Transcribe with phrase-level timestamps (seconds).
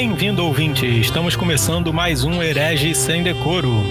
[0.00, 0.86] Bem-vindo, ouvinte!
[0.86, 3.82] Estamos começando mais um Herege Sem Decoro.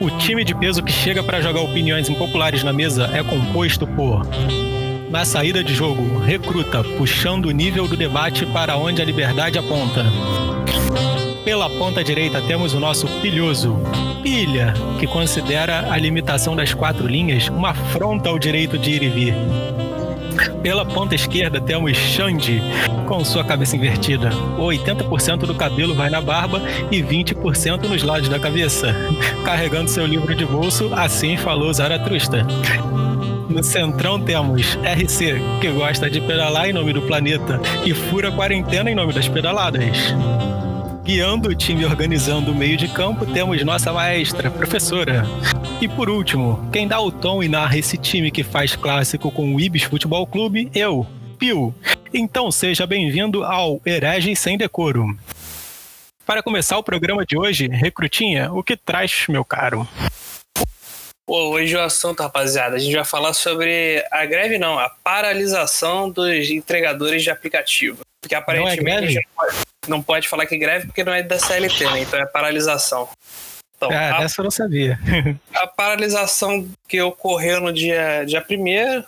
[0.00, 4.26] O time de peso que chega para jogar opiniões impopulares na mesa é composto por.
[5.10, 10.06] Na saída de jogo, recruta, puxando o nível do debate para onde a liberdade aponta.
[11.44, 13.76] Pela ponta direita temos o nosso pilhoso,
[14.22, 19.08] Pilha, que considera a limitação das quatro linhas uma afronta ao direito de ir e
[19.10, 19.34] vir.
[20.62, 22.62] Pela ponta esquerda temos Xande,
[23.06, 24.30] com sua cabeça invertida.
[24.58, 28.94] 80% do cabelo vai na barba e 20% nos lados da cabeça.
[29.44, 32.46] Carregando seu livro de bolso, assim falou Zaratrusta.
[33.48, 38.90] No centrão temos RC, que gosta de pedalar em nome do planeta e fura quarentena
[38.90, 40.14] em nome das pedaladas.
[41.12, 45.24] Guiando o time organizando o meio de campo, temos nossa maestra, professora.
[45.80, 49.52] E por último, quem dá o tom e narra esse time que faz clássico com
[49.52, 51.04] o Ibis Futebol Clube, eu,
[51.36, 51.74] Pio.
[52.14, 55.18] Então seja bem-vindo ao Herege Sem Decoro.
[56.24, 59.88] Para começar o programa de hoje, Recrutinha, o que traz, meu caro?
[61.26, 66.08] Pô, hoje o assunto, rapaziada, a gente vai falar sobre a greve, não, a paralisação
[66.08, 67.98] dos entregadores de aplicativo.
[68.20, 69.26] Porque aparentemente não é greve?
[69.34, 72.00] Pode, não pode falar que é greve porque não é da CLT, né?
[72.02, 73.08] Então é paralisação.
[73.76, 74.98] Então, ah, a, essa eu não sabia.
[75.54, 79.02] a paralisação que ocorreu no dia, dia 1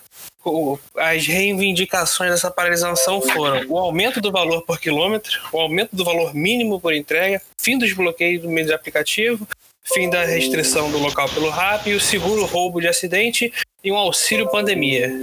[0.97, 6.35] as reivindicações dessa paralisação foram o aumento do valor por quilômetro, o aumento do valor
[6.35, 9.47] mínimo por entrega, fim dos bloqueios do meio de aplicativo,
[9.85, 13.53] fim da restrição do local pelo RAP o seguro roubo de acidente
[13.85, 15.23] e um auxílio pandemia.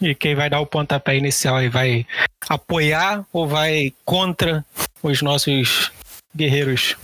[0.00, 2.06] E quem vai dar o pontapé inicial aí vai
[2.48, 4.64] apoiar ou vai contra
[5.02, 5.92] os nossos
[6.34, 6.96] guerreiros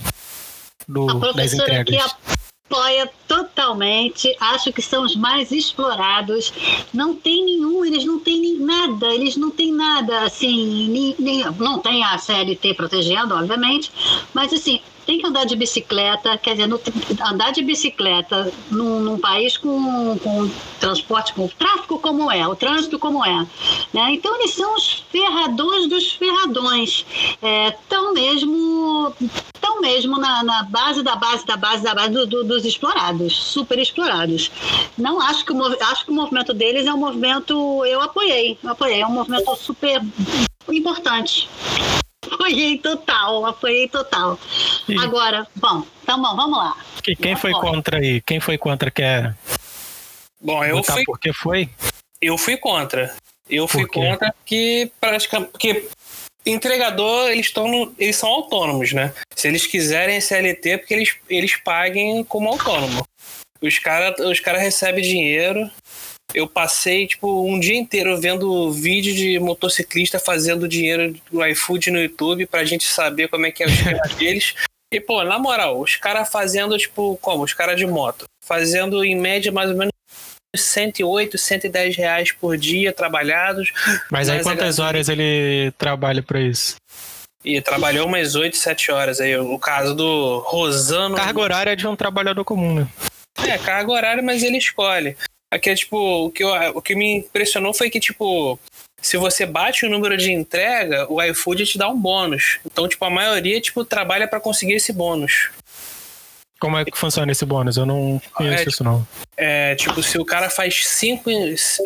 [0.89, 1.95] do, a das entregas?
[1.95, 2.27] Que
[2.69, 6.53] apoia totalmente, acho que são os mais explorados.
[6.93, 11.79] Não tem nenhum, eles não têm nada, eles não têm nada assim, nem, nem, não
[11.79, 13.93] tem a CLT protegendo, obviamente,
[14.35, 16.81] mas assim, tem que andar de bicicleta, quer dizer, no,
[17.25, 20.51] andar de bicicleta num, num, país com, com
[20.81, 23.47] transporte, com tráfego como é, o trânsito como é.
[23.95, 24.11] Né?
[24.11, 27.07] Então, eles são os ferradores dos ferradões.
[27.41, 27.73] É,
[28.17, 29.15] mesmo,
[29.61, 33.37] tão mesmo na, na, base da base da base da base do, do, dos explorados,
[33.37, 34.51] super explorados.
[34.97, 38.71] Não acho que, o, acho que o movimento deles é um movimento, eu apoiei, eu
[38.71, 40.01] apoiei, é um movimento super
[40.69, 41.47] importante.
[42.33, 44.39] Apoiei total, apoiei total.
[44.89, 44.99] E...
[44.99, 46.77] Agora, bom, então bom, vamos lá.
[47.07, 48.21] E quem foi contra aí?
[48.21, 49.37] Quem foi contra quer
[50.41, 51.05] Bom, eu fui.
[51.05, 51.69] Por que foi?
[52.21, 53.15] Eu fui contra.
[53.49, 55.53] Eu fui contra que praticamente.
[55.59, 55.89] Que
[56.45, 59.13] entregador, eles estão eles são autônomos, né?
[59.35, 63.07] Se eles quiserem CLT, é porque eles, eles paguem como autônomo.
[63.61, 65.69] Os caras os cara recebem dinheiro
[66.37, 71.99] eu passei, tipo, um dia inteiro vendo vídeo de motociclista fazendo dinheiro do iFood no
[71.99, 74.55] YouTube pra gente saber como é que é o esquema deles.
[74.93, 77.43] E, pô, na moral, os caras fazendo, tipo, como?
[77.43, 78.27] Os caras de moto.
[78.45, 79.93] Fazendo, em média, mais ou menos
[80.55, 83.73] 108, 110 reais por dia trabalhados.
[84.11, 86.77] Mas aí quantas horas ele trabalha para isso?
[87.43, 89.39] E trabalhou umas 8, 7 horas aí.
[89.39, 91.17] O caso do Rosano.
[91.17, 92.89] Carga horária de um trabalhador comum, né?
[93.49, 95.17] É, carga horária, mas ele escolhe.
[95.51, 95.97] Aqui é tipo,
[96.27, 98.59] o que, eu, o que me impressionou foi que, tipo,
[99.01, 102.59] se você bate o número de entrega, o iFood te dá um bônus.
[102.67, 105.51] Então, tipo, a maioria, tipo, trabalha para conseguir esse bônus.
[106.59, 107.77] Como é que funciona esse bônus?
[107.77, 109.07] Eu não conheço é, isso, não.
[109.37, 111.31] É, tipo, se o cara faz 5,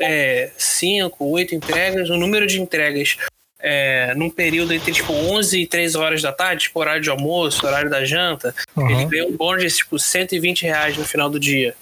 [0.01, 3.17] é, cinco, 8 entregas, o número de entregas
[3.59, 7.67] é, num período entre, tipo, 11 e 3 horas da tarde, tipo, horário de almoço,
[7.67, 8.91] horário da janta, uhum.
[8.91, 11.75] ele ganha um bônus de, tipo, 120 reais no final do dia.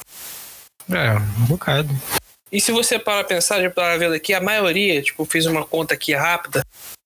[0.91, 1.12] É,
[1.43, 1.88] um bocado.
[2.50, 5.94] E se você para pensar, já estava vendo aqui, a maioria, tipo, fiz uma conta
[5.94, 6.62] aqui rápida,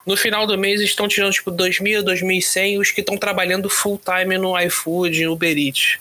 [0.06, 4.37] no final do mês estão tirando, tipo, 2.000, 2.100 os que estão trabalhando full time
[4.37, 5.99] no iFood, no Uber Eats.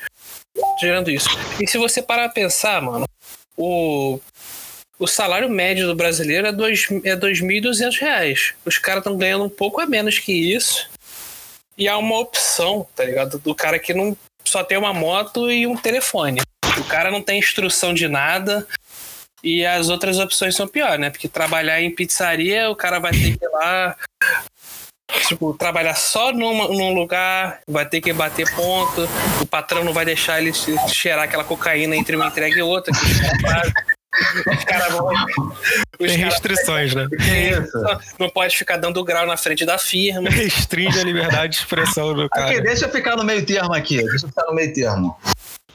[0.79, 1.29] Tirando isso.
[1.59, 3.05] E se você parar pensar, mano,
[3.55, 4.19] o,
[4.99, 8.53] o salário médio do brasileiro é, dois, é 2.200 reais.
[8.65, 10.89] Os caras estão ganhando um pouco a menos que isso.
[11.77, 13.39] E há uma opção, tá ligado?
[13.39, 16.41] Do cara que não só tem uma moto e um telefone.
[16.81, 18.67] O cara não tem instrução de nada.
[19.43, 21.09] E as outras opções são piores, né?
[21.09, 23.95] Porque trabalhar em pizzaria, o cara vai ter que ir lá.
[25.27, 29.09] Tipo, trabalhar só numa, num lugar, vai ter que bater ponto,
[29.41, 30.53] o patrão não vai deixar ele
[30.87, 32.93] cheirar aquela cocaína entre uma entrega e outra.
[34.53, 35.07] Os caras vão.
[35.99, 37.07] Os Tem restrições, cara...
[37.09, 37.17] né?
[37.17, 37.77] Que isso?
[38.19, 40.29] Não pode ficar dando grau na frente da firma.
[40.29, 42.51] Restringe a liberdade de expressão do cara.
[42.51, 43.97] Aqui, deixa eu ficar no meio termo aqui.
[44.03, 45.17] Deixa eu ficar no meio termo.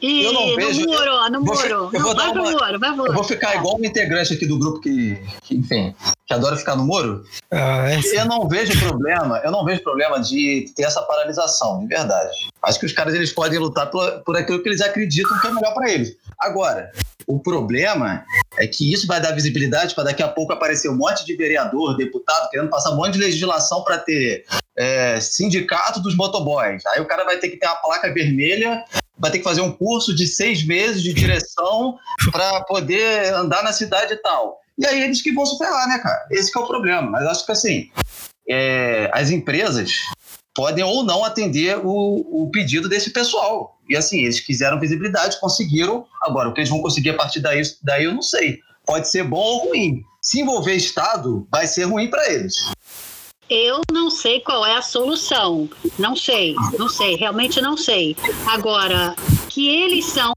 [0.00, 1.58] E Eu não vejo- no muro, no muro.
[1.68, 3.10] eu Não, vou vai dar pro uma- muro, vai pro muro.
[3.10, 5.94] Eu vou ficar igual um integrante aqui do grupo que, que, enfim,
[6.26, 7.24] que adora ficar no muro.
[7.50, 11.86] Ah, é Eu não vejo problema, eu não vejo problema de ter essa paralisação, de
[11.86, 12.36] verdade.
[12.62, 15.50] Acho que os caras eles podem lutar por, por aquilo que eles acreditam que é
[15.52, 16.14] melhor para eles.
[16.38, 16.90] Agora,
[17.26, 18.22] o problema
[18.58, 21.96] é que isso vai dar visibilidade para daqui a pouco aparecer um monte de vereador,
[21.96, 24.44] deputado, querendo passar um monte de legislação para ter
[24.76, 26.84] é, sindicato dos motoboys.
[26.88, 28.84] Aí o cara vai ter que ter uma placa vermelha,
[29.18, 31.98] vai ter que fazer um curso de seis meses de direção
[32.30, 34.60] para poder andar na cidade e tal.
[34.78, 36.26] E aí eles que vão se ferrar, né, cara?
[36.30, 37.10] Esse que é o problema.
[37.10, 37.90] Mas acho que assim,
[38.48, 39.92] é, as empresas
[40.54, 43.78] podem ou não atender o, o pedido desse pessoal.
[43.88, 46.06] E assim, eles quiseram visibilidade, conseguiram.
[46.22, 48.60] Agora, o que eles vão conseguir a partir daí, daí eu não sei.
[48.84, 50.02] Pode ser bom ou ruim.
[50.22, 52.54] Se envolver Estado, vai ser ruim para eles.
[53.48, 55.68] Eu não sei qual é a solução.
[55.98, 58.16] Não sei, não sei, realmente não sei.
[58.46, 59.14] Agora,
[59.48, 60.34] que eles são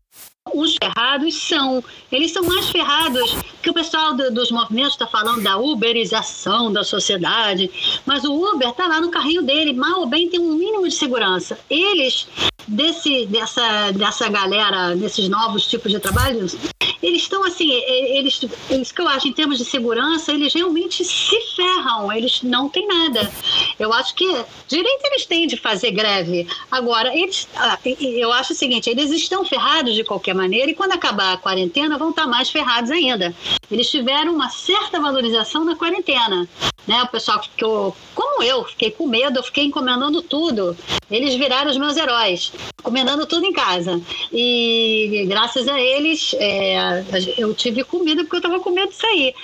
[0.54, 1.84] os ferrados são.
[2.12, 6.84] Eles são mais ferrados que o pessoal do- dos movimentos está falando da uberização da
[6.84, 7.70] sociedade,
[8.06, 10.94] mas o Uber está lá no carrinho dele, mal ou bem tem um mínimo de
[10.96, 11.60] segurança.
[11.70, 12.28] Eles,
[12.68, 16.56] desse, dessa, dessa galera, desses novos tipos de trabalhos,
[17.02, 21.40] eles estão assim, eles, eles que eu acho em termos de segurança, eles realmente se
[21.56, 23.32] ferram, eles não têm nada.
[23.80, 24.26] Eu acho que
[24.68, 26.48] direito eles têm de fazer greve.
[26.70, 30.92] Agora, eles, ah, eu acho o seguinte, eles estão ferrados de qualquer maneira e quando
[30.92, 33.34] acabar a quarentena vão estar mais ferrados ainda.
[33.72, 36.48] Eles tiveram uma certa valorização na quarentena.
[36.88, 37.04] Né?
[37.04, 40.76] O pessoal ficou, como eu, fiquei com medo, eu fiquei encomendando tudo.
[41.10, 44.02] Eles viraram os meus heróis, encomendando tudo em casa.
[44.32, 47.04] E graças a eles, é,
[47.38, 49.36] eu tive comida porque eu estava com medo de sair.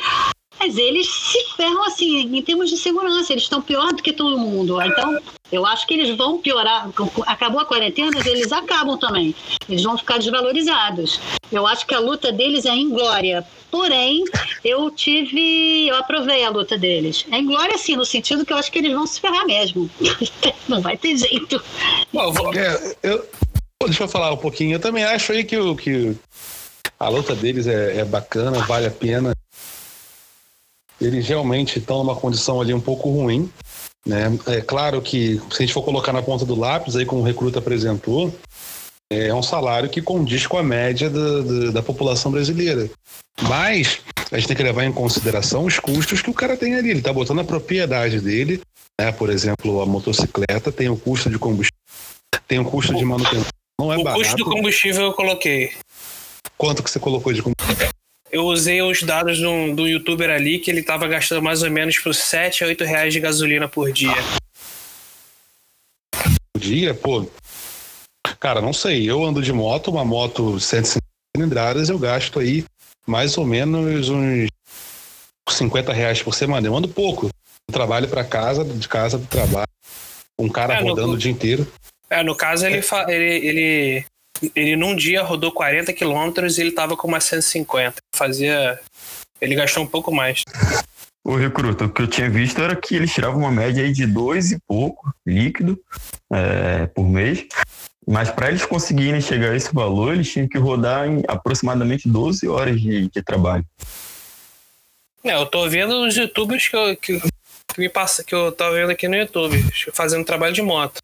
[0.60, 4.38] Mas eles se ferram assim, em termos de segurança, eles estão pior do que todo
[4.38, 4.81] mundo.
[4.81, 5.19] Então,
[5.52, 6.90] eu acho que eles vão piorar.
[7.28, 9.36] Acabou a quarentena, eles acabam também.
[9.69, 11.19] Eles vão ficar desvalorizados.
[11.52, 13.46] Eu acho que a luta deles é inglória.
[13.69, 14.24] Porém,
[14.63, 15.88] eu tive.
[15.88, 17.25] Eu aprovei a luta deles.
[17.31, 19.90] É inglória, sim, no sentido que eu acho que eles vão se ferrar mesmo.
[20.69, 21.62] Não vai ter jeito.
[22.13, 23.28] Bom, É, eu,
[23.84, 24.75] deixa eu falar um pouquinho.
[24.75, 26.16] Eu também acho aí que, o- que
[26.98, 29.34] a luta deles é, é bacana, vale a pena.
[31.06, 33.50] Eles realmente estão numa condição ali um pouco ruim.
[34.06, 34.38] Né?
[34.48, 37.24] É claro que, se a gente for colocar na ponta do lápis, aí como o
[37.24, 38.34] recruta apresentou,
[39.10, 42.90] é um salário que condiz com a média da, da, da população brasileira.
[43.44, 44.00] Mas
[44.31, 46.90] a gente tem que levar em consideração os custos que o cara tem ali.
[46.90, 48.62] Ele está botando a propriedade dele,
[49.00, 49.12] né?
[49.12, 51.80] por exemplo, a motocicleta tem o custo de combustível,
[52.48, 53.48] tem o custo de manutenção.
[53.80, 54.22] Não é o barato.
[54.22, 55.72] custo do combustível eu coloquei.
[56.57, 57.90] Quanto que você colocou de combustível?
[58.35, 61.97] Eu usei os dados do, do youtuber ali que ele tava gastando mais ou menos
[61.99, 64.11] por 7 a 8 reais de gasolina por dia.
[66.53, 66.93] por dia?
[66.93, 67.25] Pô,
[68.37, 69.09] cara, não sei.
[69.09, 70.99] Eu ando de moto, uma moto 150
[71.33, 72.65] cilindradas, eu gasto aí
[73.07, 74.47] mais ou menos uns
[75.49, 76.67] 50 reais por semana.
[76.67, 77.29] Eu ando pouco.
[77.69, 79.65] Eu trabalho para casa, de casa do trabalho.
[80.37, 81.65] Um cara É, no- rodando o dia inteiro.
[82.09, 84.05] É, no caso, ele, fa- ele, ele,
[84.55, 87.95] ele num dia rodou 40 quilômetros e ele tava com uma 150.
[88.13, 88.79] Fazia.
[89.39, 90.43] Ele gastou um pouco mais.
[91.23, 94.06] O recruta, o que eu tinha visto era que eles tiravam uma média aí de
[94.06, 95.80] dois e pouco líquido
[96.31, 97.45] é, por mês.
[98.07, 102.47] Mas para eles conseguirem chegar a esse valor, eles tinham que rodar em aproximadamente 12
[102.47, 103.65] horas de, de trabalho.
[105.23, 108.75] É, eu tô vendo os youtubers que eu, que, que me passa, que eu tava
[108.75, 109.57] vendo aqui no YouTube,
[109.92, 111.01] fazendo trabalho de moto.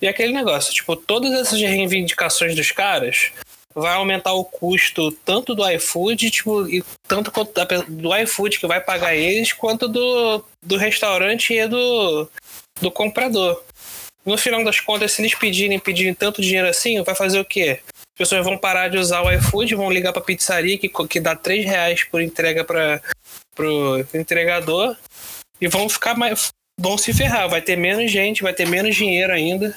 [0.00, 3.32] E aquele negócio, tipo, todas essas reivindicações dos caras
[3.74, 8.66] vai aumentar o custo tanto do iFood, tipo, e tanto quanto da do iFood que
[8.66, 12.28] vai pagar eles, quanto do, do restaurante e do,
[12.80, 13.62] do comprador.
[14.24, 17.80] No final das contas, se eles pedirem, pedirem tanto dinheiro assim, vai fazer o quê?
[17.94, 21.36] As pessoas vão parar de usar o iFood, vão ligar pra pizzaria que, que dá
[21.36, 23.00] 3 reais por entrega para
[23.54, 24.96] pro entregador
[25.60, 26.52] e vão ficar mais.
[26.78, 27.48] Vão se ferrar.
[27.48, 29.74] Vai ter menos gente, vai ter menos dinheiro ainda.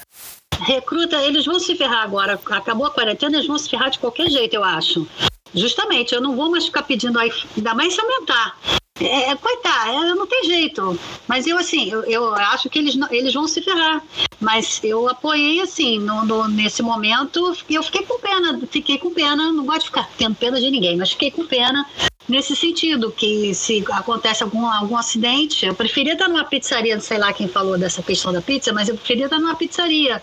[0.61, 2.39] Recruta, eles vão se ferrar agora.
[2.49, 5.07] Acabou a quarentena, eles vão se ferrar de qualquer jeito, eu acho.
[5.53, 8.57] Justamente, eu não vou mais ficar pedindo ainda mais se aumentar.
[9.01, 10.99] É, é, coitado, é, não tem jeito.
[11.25, 14.03] Mas eu, assim, eu, eu acho que eles, eles vão se ferrar.
[14.41, 19.13] Mas eu apoiei, assim, no, no- nesse momento, e eu fiquei com pena, fiquei com
[19.13, 21.85] pena, não gosto de ficar tendo pena de ninguém, mas fiquei com pena
[22.29, 27.17] nesse sentido, que se acontece algum, algum acidente, eu preferia estar numa pizzaria, não sei
[27.17, 30.21] lá quem falou dessa questão da pizza, mas eu preferia estar numa pizzaria.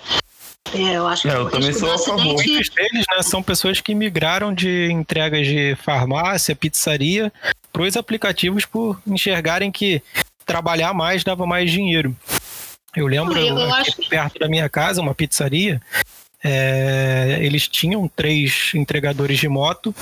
[0.75, 2.25] É, eu acho que É, eu também sou a favor.
[2.25, 7.32] Muitos deles né, são pessoas que migraram de entregas de farmácia, pizzaria,
[7.72, 10.02] para os aplicativos por enxergarem que
[10.44, 12.16] trabalhar mais dava mais dinheiro.
[12.96, 15.80] Eu lembro Ah, eu- eu aqui acho que- perto da minha casa, uma pizzaria,
[16.42, 19.94] é, eles tinham três entregadores de moto.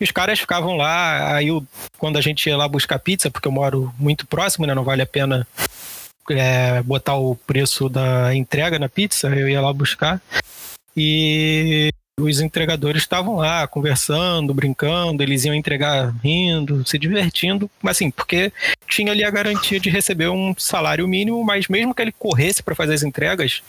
[0.00, 1.62] E os caras ficavam lá, aí eu,
[1.98, 4.74] quando a gente ia lá buscar pizza, porque eu moro muito próximo, né?
[4.74, 5.46] Não vale a pena
[6.30, 10.20] é, botar o preço da entrega na pizza, eu ia lá buscar.
[10.96, 18.10] E os entregadores estavam lá conversando, brincando, eles iam entregar rindo, se divertindo, mas assim,
[18.10, 18.52] porque
[18.86, 22.74] tinha ali a garantia de receber um salário mínimo, mas mesmo que ele corresse para
[22.74, 23.62] fazer as entregas,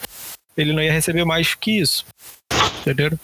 [0.57, 2.05] ele não ia receber mais que isso.
[2.81, 3.17] Entendeu?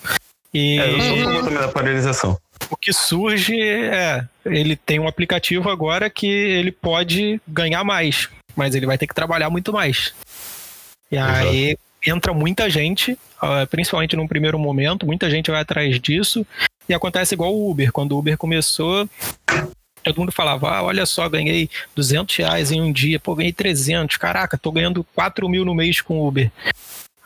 [0.53, 2.37] E é, eu sou a favor da paralisação.
[2.69, 8.75] O que surge é, ele tem um aplicativo agora que ele pode ganhar mais, mas
[8.75, 10.13] ele vai ter que trabalhar muito mais.
[11.11, 16.45] E aí entra muita gente, ah, principalmente num primeiro momento, muita gente vai atrás disso.
[16.89, 17.91] E acontece igual o Uber.
[17.91, 19.09] Quando o Uber começou,
[20.03, 24.17] todo mundo falava: ah, olha só, ganhei 200 reais em um dia, pô, ganhei 300,
[24.17, 26.51] caraca, tô ganhando 4 mil no mês com o Uber.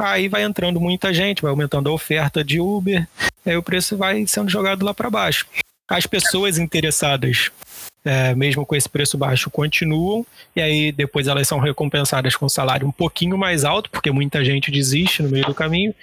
[0.01, 3.07] Aí vai entrando muita gente, vai aumentando a oferta de Uber,
[3.45, 5.45] aí o preço vai sendo jogado lá para baixo.
[5.87, 7.51] As pessoas interessadas
[8.03, 12.49] é, mesmo com esse preço baixo, continuam, e aí depois elas são recompensadas com um
[12.49, 15.93] salário um pouquinho mais alto, porque muita gente desiste no meio do caminho,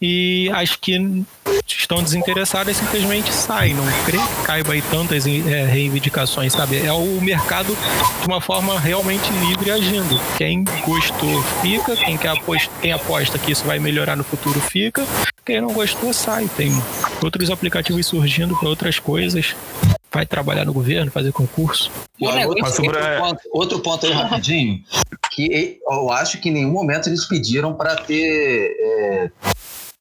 [0.00, 1.24] e as que
[1.66, 3.74] estão desinteressadas simplesmente saem.
[3.74, 6.84] Não creio que caiba aí tantas é, reivindicações, sabe?
[6.84, 7.76] É o mercado
[8.20, 10.18] de uma forma realmente livre agindo.
[10.38, 15.06] Quem gostou fica, quem, quer aposta, quem aposta que isso vai melhorar no futuro fica,
[15.44, 16.48] quem não gostou sai.
[16.56, 16.72] Tem
[17.22, 19.54] outros aplicativos surgindo para outras coisas
[20.12, 21.90] vai trabalhar no governo, fazer concurso.
[22.20, 24.82] Olha, outro, outro, ponto, outro ponto aí rapidinho,
[25.30, 29.30] que eu acho que em nenhum momento eles pediram para ter é,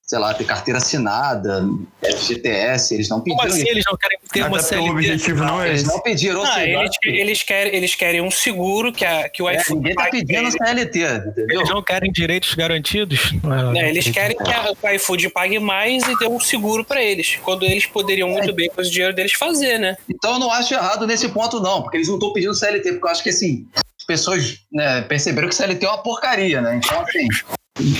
[0.10, 1.64] sei lá, ter carteira assinada,
[2.04, 3.38] FGTS, eles não pediram.
[3.38, 4.90] Como assim eles não querem ter uma CLT?
[4.90, 6.44] O objetivo não, é Eles não pediram.
[6.44, 9.94] Não, eles, eles, querem, eles querem um seguro que, a, que o é, iFood Ninguém
[9.94, 11.60] tá pedindo CLT, entendeu?
[11.60, 13.34] Eles não querem direitos garantidos?
[13.44, 17.04] Não, é, eles querem que a, o iFood pague mais e dê um seguro para
[17.04, 18.54] eles, quando eles poderiam muito é.
[18.54, 19.96] bem com o dinheiro deles fazer, né?
[20.10, 23.06] Então eu não acho errado nesse ponto não, porque eles não estão pedindo CLT, porque
[23.06, 26.82] eu acho que assim, as pessoas né, perceberam que CLT é uma porcaria, né?
[26.84, 27.28] Então assim...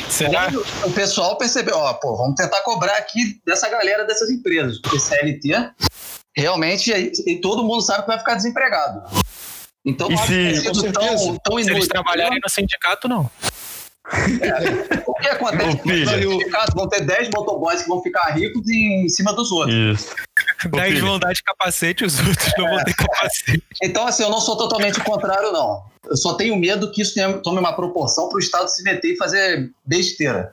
[0.10, 0.50] Será?
[0.84, 5.72] O pessoal percebeu, ó, pô, vamos tentar cobrar aqui dessa galera dessas empresas, porque CLT
[6.36, 9.04] realmente e todo mundo sabe que vai ficar desempregado.
[9.86, 13.30] Então, e se, tão, tão se eles trabalharem no sindicato, não.
[14.12, 15.82] É, o que acontece?
[15.86, 19.76] No sindicato vão ter 10 motoboys que vão ficar ricos em cima dos outros.
[19.76, 20.16] Isso.
[20.68, 23.64] 10 vão dar de capacete, os outros não vão ter capacete.
[23.82, 25.84] Então, assim, eu não sou totalmente contrário, não.
[26.06, 29.18] Eu só tenho medo que isso tome uma proporção para o Estado se meter e
[29.18, 30.52] fazer besteira.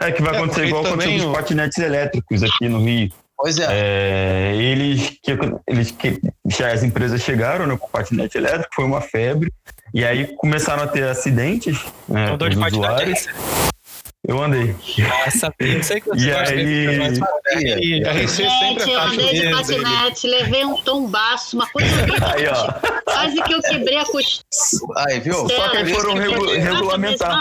[0.00, 3.10] É que vai é, acontecer é, igual aconteceu com os patinetes elétricos aqui no Rio.
[3.36, 3.66] Pois é.
[3.68, 5.32] é eles, que,
[5.66, 9.52] eles que já as empresas chegaram né, com patinete elétrico, foi uma febre.
[9.92, 11.78] E aí começaram a ter acidentes.
[12.08, 13.28] Né, de patinete?
[14.26, 14.76] Eu andei.
[14.98, 16.64] Nossa, eu sei que você e gosta aí...
[17.80, 21.90] de RC sempre eu andei de patinete, levei um tombaço, uma coisa
[22.32, 22.72] aí, ó.
[23.04, 25.04] quase que eu quebrei a costura.
[25.08, 25.34] Aí, viu?
[25.34, 27.36] Só que aí foram regu regulamentar.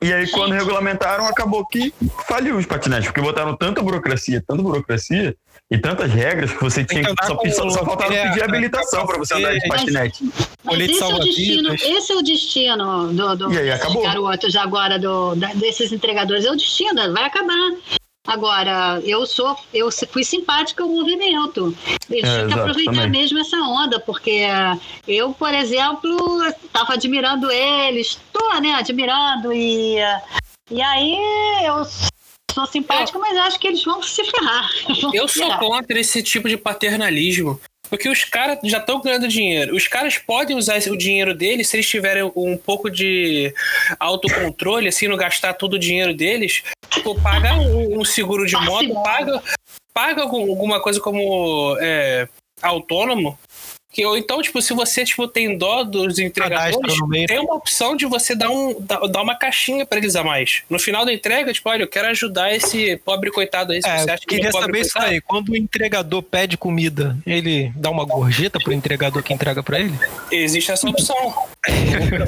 [0.00, 1.92] E aí, quando regulamentaram, acabou que
[2.26, 5.36] faliu os patinetes, porque botaram tanta burocracia, tanta burocracia,
[5.72, 7.26] e tantas regras que você tinha que.
[7.26, 10.22] Só, só, só faltava é, pedir habilitação para você andar de patinete.
[10.62, 14.02] Mas, mas esse, é o destino, esse é o destino do, do, e aí, acabou.
[14.02, 16.44] dos garotos agora, do, da, desses entregadores.
[16.44, 17.72] É o destino, vai acabar.
[18.26, 21.74] Agora, eu sou, eu fui simpática ao movimento.
[22.08, 23.10] Eles é, tinham que aproveitar também.
[23.10, 24.46] mesmo essa onda, porque
[25.08, 29.96] eu, por exemplo, estava admirando eles, estou né, admirando, e,
[30.70, 31.18] e aí
[31.64, 31.84] eu
[32.52, 34.70] sou simpática, mas acho que eles vão se ferrar.
[35.00, 35.60] Vão eu se sou ferrar.
[35.60, 37.60] contra esse tipo de paternalismo.
[37.88, 39.76] Porque os caras já estão ganhando dinheiro.
[39.76, 43.52] Os caras podem usar o dinheiro deles se eles tiverem um pouco de
[44.00, 46.62] autocontrole, assim, não gastar todo o dinheiro deles.
[46.88, 49.42] Tipo, paga um, um seguro de moto, paga,
[49.92, 52.26] paga alguma coisa como é,
[52.62, 53.38] autônomo
[53.92, 56.96] que, ou então, tipo, se você tipo, tem dó dos entregadores,
[57.26, 60.62] tem uma opção de você dar, um, dar uma caixinha para eles a mais.
[60.70, 63.80] No final da entrega, tipo, olha, eu quero ajudar esse pobre coitado aí.
[63.84, 65.20] É, você acha que queria é saber isso aí.
[65.20, 69.94] Quando o entregador pede comida, ele dá uma gorjeta pro entregador que entrega para ele?
[70.30, 71.34] Existe essa opção.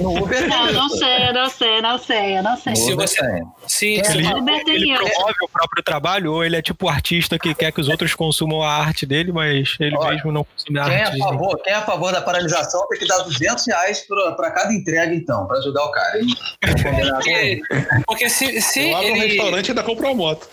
[0.01, 2.77] No Uber não, não sei, não sei, não sei, não sei.
[2.77, 3.21] Se você,
[3.67, 4.29] se, se ele,
[4.69, 7.89] ele promove o próprio trabalho ou ele é tipo o artista que quer que os
[7.89, 11.19] outros consumam a arte dele, mas ele olha, mesmo não consome a arte.
[11.19, 14.51] É a favor, quem é a favor da paralisação tem que dar 200 reais para
[14.53, 16.21] cada entrega, então, para ajudar o cara.
[16.21, 16.27] Hein?
[16.61, 17.61] Porque,
[18.07, 19.19] porque se, se Eu abro ele...
[19.19, 20.49] um restaurante e ainda compro uma moto.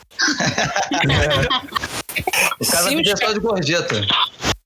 [2.60, 4.02] o cara vai pedir só de gorjeta.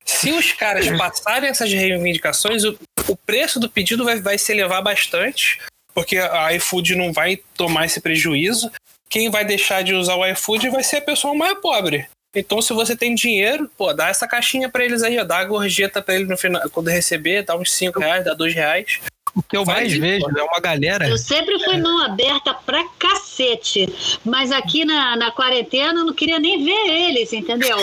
[0.06, 2.64] Se os caras passarem essas reivindicações,
[3.08, 5.60] o, preço do pedido vai, vai se elevar bastante,
[5.94, 8.72] porque a iFood não vai tomar esse prejuízo.
[9.10, 12.08] quem vai deixar de usar o iFood vai ser a pessoa mais pobre.
[12.36, 15.46] Então, se você tem dinheiro, pô, dá essa caixinha pra eles aí, ó, dá a
[15.46, 19.00] gorjeta pra eles no final, quando receber, dá uns 5 reais, dá 2 reais.
[19.36, 21.10] O que eu mais vejo é uma galera.
[21.10, 24.18] Eu sempre fui mão aberta pra cacete.
[24.24, 27.78] Mas aqui na, na quarentena eu não queria nem ver eles, entendeu?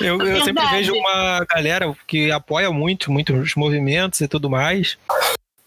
[0.00, 4.96] Eu, eu sempre vejo uma galera que apoia muito, muito os movimentos e tudo mais.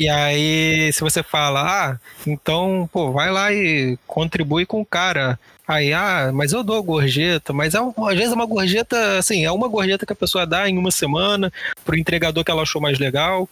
[0.02, 5.40] E aí, se você fala, ah, então, pô, vai lá e contribui com o cara.
[5.68, 9.46] Aí, ah, mas eu dou gorjeta, mas é um- às vezes é uma gorjeta, assim,
[9.46, 11.54] é uma gorjeta que a pessoa dá em uma semana
[11.86, 13.48] pro entregador que ela achou mais legal.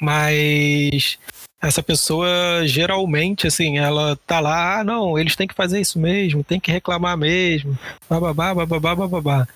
[0.00, 1.18] Mas
[1.60, 2.28] essa pessoa
[2.64, 6.70] geralmente, assim, ela tá lá, ah, não, eles têm que fazer isso mesmo, tem que
[6.70, 7.76] reclamar mesmo,
[8.08, 9.48] bababá, bababá, bababá.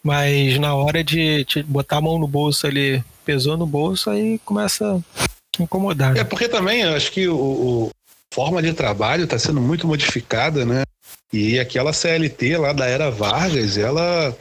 [0.00, 4.38] Mas na hora de te botar a mão no bolso ali, pesou no bolso, aí
[4.44, 5.00] começa
[5.58, 6.16] a incomodar.
[6.16, 7.90] É porque também eu acho que o, o-
[8.32, 10.82] a forma de trabalho está sendo muito modificada, né?
[11.32, 14.36] E aquela CLT lá da era Vargas, ela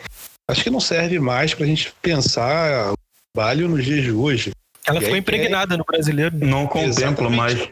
[0.50, 2.96] acho que não serve mais para a gente pensar o
[3.34, 4.52] trabalho nos dias de hoje.
[4.86, 6.36] Ela E ficou impregnada no brasileiro.
[6.38, 7.70] Não contempla mais.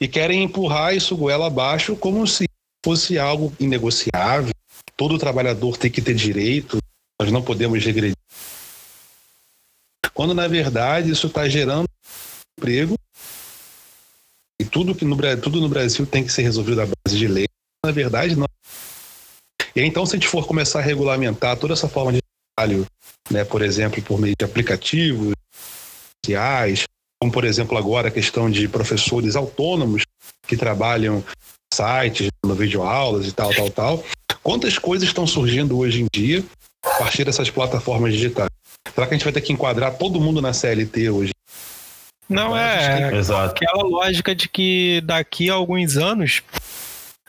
[0.00, 2.46] E querem empurrar isso goela abaixo como se
[2.84, 4.52] fosse algo inegociável.
[4.96, 6.78] Todo trabalhador tem que ter direito,
[7.20, 8.16] nós não podemos regredir.
[10.20, 11.86] Quando, na verdade, isso está gerando
[12.58, 12.94] emprego
[14.60, 17.46] e tudo, que no, tudo no Brasil tem que ser resolvido à base de lei.
[17.82, 18.46] Na verdade, não.
[19.74, 22.18] E então, se a gente for começar a regulamentar toda essa forma de
[22.54, 22.84] trabalho,
[23.30, 25.32] né, por exemplo, por meio de aplicativos
[26.22, 26.84] sociais,
[27.18, 30.02] como, por exemplo, agora a questão de professores autônomos
[30.46, 31.24] que trabalham
[31.72, 34.04] sites, no videoaulas e tal, tal, tal.
[34.42, 36.44] Quantas coisas estão surgindo hoje em dia
[36.84, 38.50] a partir dessas plataformas digitais?
[38.88, 41.32] Será que a gente vai ter que enquadrar todo mundo na CLT hoje?
[42.28, 43.54] Não é Exato.
[43.62, 46.42] aquela lógica de que daqui a alguns anos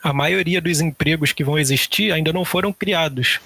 [0.03, 3.39] a maioria dos empregos que vão existir ainda não foram criados.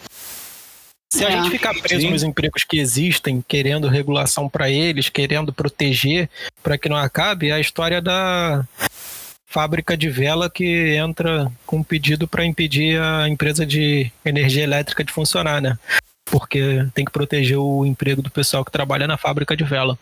[1.14, 1.32] Se a É.
[1.32, 2.10] gente ficar preso Sim.
[2.12, 6.30] nos empregos que existem, querendo regulação para eles, querendo proteger
[6.62, 8.66] para que não acabe, é a história da
[9.46, 15.04] fábrica de vela que entra com um pedido para impedir a empresa de energia elétrica
[15.06, 15.78] de funcionar, né?
[16.40, 19.98] Porque tem que proteger o emprego do pessoal que trabalha na fábrica de vela.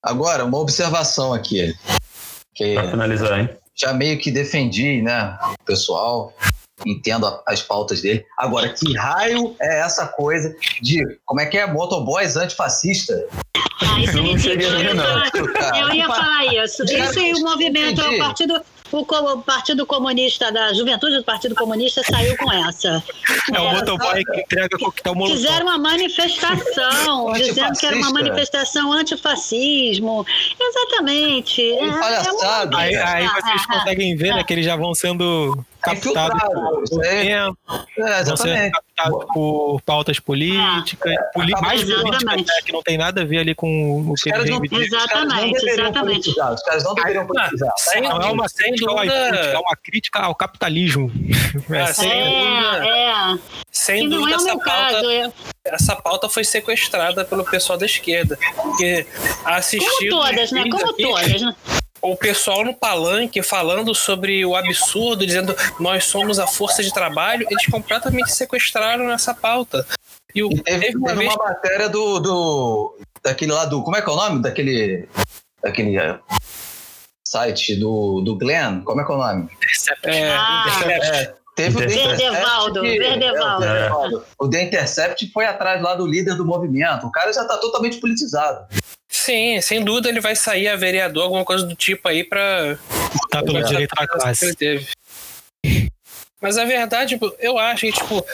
[0.00, 1.74] Agora, uma observação aqui.
[2.54, 3.50] Que Pra finalizar, hein?
[3.74, 6.32] já meio que defendi, né, o pessoal,
[6.86, 8.24] entendo as pautas dele.
[8.38, 13.12] Agora, que raio é essa coisa de, como é que é, motoboys antifascista?
[13.82, 15.04] Aí Isso eu não cheguei a ver, eu, não.
[15.04, 16.84] ia falar- eu ia falar isso.
[16.84, 18.54] Isso aí o movimento, o partido,
[18.92, 23.02] o Partido Comunista da Juventude do Partido Comunista saiu com essa.
[23.52, 25.36] É o É, motoboy que entrega coquetel molotov.
[25.36, 30.24] Fizeram uma manifestação, dizendo que era uma manifestação antifascismo.
[30.60, 31.62] Exatamente.
[31.62, 32.76] É, Que palhaçada.
[32.76, 36.38] uma- Aí, aí vocês ah, conseguem ver né, que eles já vão sendo captados infiltrado,
[36.90, 37.58] por, tempo,
[37.98, 38.36] É, vão
[38.70, 43.38] captados por pautas políticas, poli- acaba mais políticas né, que não tem nada a ver
[43.38, 46.30] ali com o que eles não, Exatamente, exatamente.
[46.30, 47.72] Os caras não deveriam politizar.
[47.78, 51.10] sem Não é uma Sem crítica ao é uma crítica ao capitalismo.
[51.70, 52.86] É, Ah, sem- sem dúvida.
[52.86, 53.38] É, é.
[53.70, 55.10] Sem dúvida, é essa pauta, caso.
[55.10, 55.32] É.
[55.64, 58.38] essa pauta foi sequestrada pelo pessoal da esquerda.
[58.56, 59.06] Porque
[59.44, 60.10] assistiu.
[60.10, 60.64] Como todas, né?
[60.70, 61.54] Como todas, né?
[62.02, 67.46] O pessoal no palanque falando sobre o absurdo, dizendo nós somos a força de trabalho,
[67.50, 69.86] eles completamente sequestraram essa pauta.
[70.34, 71.34] E o, E teve, teve uma teve vez.
[71.34, 72.98] uma matéria do, do.
[73.22, 73.82] daquele lá do.
[73.82, 74.42] Como é que é o nome?
[74.42, 75.08] Daquele.
[75.62, 75.96] Daquele.
[75.98, 76.18] é,
[77.26, 78.82] site do, do Glenn.
[78.84, 79.48] Como é que é o nome?
[80.04, 80.64] É, Ah.
[80.80, 81.36] Intercept.
[81.56, 82.16] Teve o The Intercept.
[82.22, 83.64] Verdevaldo, que- Verdevaldo.
[83.64, 84.24] é, o Verdevaldo.
[84.38, 87.06] O The Intercept foi atrás lá do líder do movimento.
[87.06, 88.66] O cara já tá totalmente politizado.
[89.08, 92.76] Sim, sem dúvida ele vai sair a vereador, alguma coisa do tipo aí pra.
[93.30, 94.56] tá pelo direito da classe.
[96.40, 98.24] Mas a verdade, tipo, eu acho que, tipo,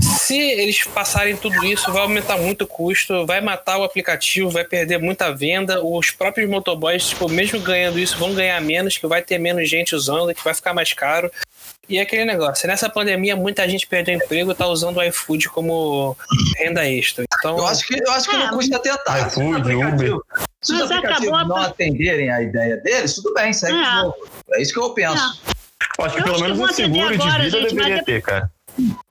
[0.00, 4.64] se eles passarem tudo isso, vai aumentar muito o custo, vai matar o aplicativo, vai
[4.64, 5.84] perder muita venda.
[5.84, 9.94] Os próprios motoboys, tipo, mesmo ganhando isso, vão ganhar menos, que vai ter menos gente
[9.94, 11.30] usando, que vai ficar mais caro.
[11.88, 15.48] E é aquele negócio, nessa pandemia muita gente perdeu emprego e tá usando o iFood
[15.50, 16.16] como
[16.58, 17.24] renda extra.
[17.38, 18.38] Então, Eu acho que, eu acho que É.
[18.38, 19.30] não custa tentar.
[19.30, 20.22] Se iFood, aplicativos-
[20.62, 23.82] Se os Mas aplicativos a não pa- atenderem a ideia deles, tudo bem, segue É.
[23.82, 24.14] de novo.
[24.54, 25.14] É isso que eu penso.
[26.00, 28.50] Acho que Eu pelo acho menos um seguro de vida gente, deveria mas ter, cara.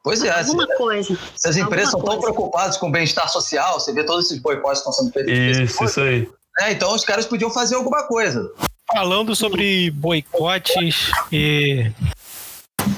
[0.04, 1.18] Pois é, se, Alguma coisa.
[1.36, 4.82] se as empresas são tão preocupadas com o bem-estar social, você vê todos esses boicotes
[4.82, 5.32] que estão sendo feitos.
[5.72, 6.28] Isso, isso aí.
[6.60, 6.72] né?
[6.72, 8.52] Então os caras podiam fazer alguma coisa.
[8.92, 11.90] Falando sobre boicotes e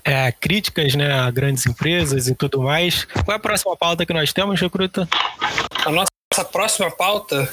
[0.05, 4.13] é, críticas né, a grandes empresas e tudo mais, qual é a próxima pauta que
[4.13, 5.07] nós temos, Recruta?
[5.83, 7.51] a nossa próxima pauta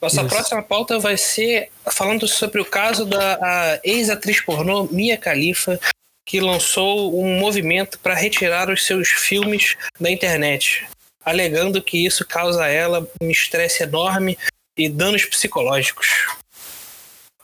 [0.00, 0.30] Nossa Isso.
[0.30, 5.78] próxima pauta vai ser falando sobre o caso da ex-atriz pornô Mia Khalifa,
[6.26, 10.86] que lançou um movimento para retirar os seus filmes da internet,
[11.24, 14.38] alegando que isso causa a ela um estresse enorme
[14.78, 16.08] e danos psicológicos.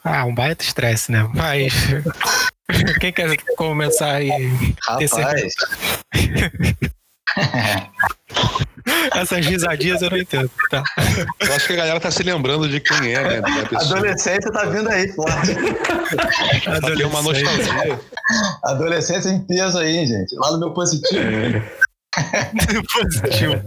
[0.03, 1.29] Ah, um baita estresse, né?
[1.35, 1.73] Mas.
[3.01, 4.31] Quem quer começar aí?
[4.83, 5.11] Rapaz,
[9.15, 10.51] Essas risadinhas eu não entendo.
[10.71, 10.83] Tá.
[11.41, 13.43] Eu acho que a galera tá se lembrando de quem é, né?
[13.75, 15.55] Adolescência tá vindo aí forte.
[16.65, 18.01] Tá tendo uma nostalgia.
[18.65, 20.35] Adolescência em peso aí, gente.
[20.37, 21.21] Lá no meu positivo.
[22.93, 23.63] Positivo.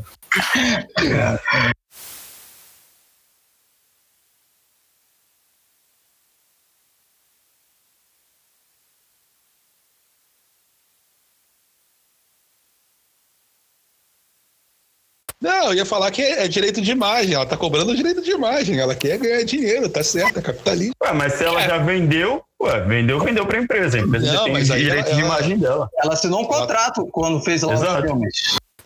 [15.50, 17.34] Não, eu ia falar que é direito de imagem.
[17.34, 18.80] Ela tá cobrando direito de imagem.
[18.80, 20.94] Ela quer ganhar dinheiro, tá certo, é capitalismo.
[21.04, 23.98] Ué, mas se ela já vendeu, ué, vendeu, vendeu pra empresa.
[23.98, 25.90] A empresa Não, já tem mas aí direito ela- de ela- imagem dela.
[26.04, 28.08] Ela assinou um contrato quando fez lá os Exato.
[28.08, 28.34] filmes.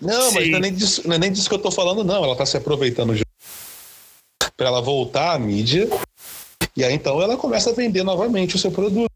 [0.01, 0.51] Não, mas Sim.
[0.51, 2.23] não é, nem disso, não é nem disso que eu tô falando, não.
[2.23, 3.23] Ela tá se aproveitando de...
[4.55, 5.89] pra ela voltar à mídia.
[6.75, 9.09] E aí então ela começa a vender novamente o seu produto.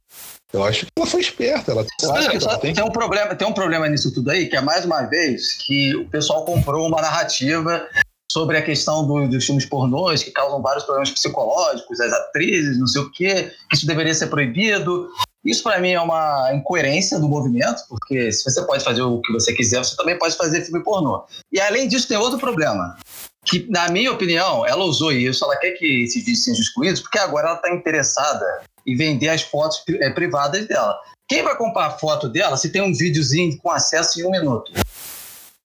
[0.54, 1.72] Eu acho que ela foi esperta.
[1.72, 4.62] Ela sabe, ela tem tem um problema, tem um problema nisso tudo aí, que é
[4.62, 7.86] mais uma vez que o pessoal comprou uma narrativa
[8.32, 12.88] sobre a questão do- dos filmes pornôs que causam vários problemas psicológicos, as atrizes, não
[12.88, 15.10] sei o quê, que isso deveria ser proibido.
[15.44, 19.32] Isso para mim é uma incoerência do movimento, porque se você pode fazer o que
[19.34, 21.24] você quiser, você também pode fazer filme pornô.
[21.52, 22.98] E além disso tem outro problema,
[23.46, 27.18] que na minha opinião, ela usou isso, ela quer que esses vídeos sejam excluídos, porque
[27.20, 28.46] agora ela está interessada
[28.88, 30.98] em vender as fotos eh, privadas dela.
[31.28, 34.72] Quem vai comprar a foto dela se tem um videozinho com acesso em um minuto?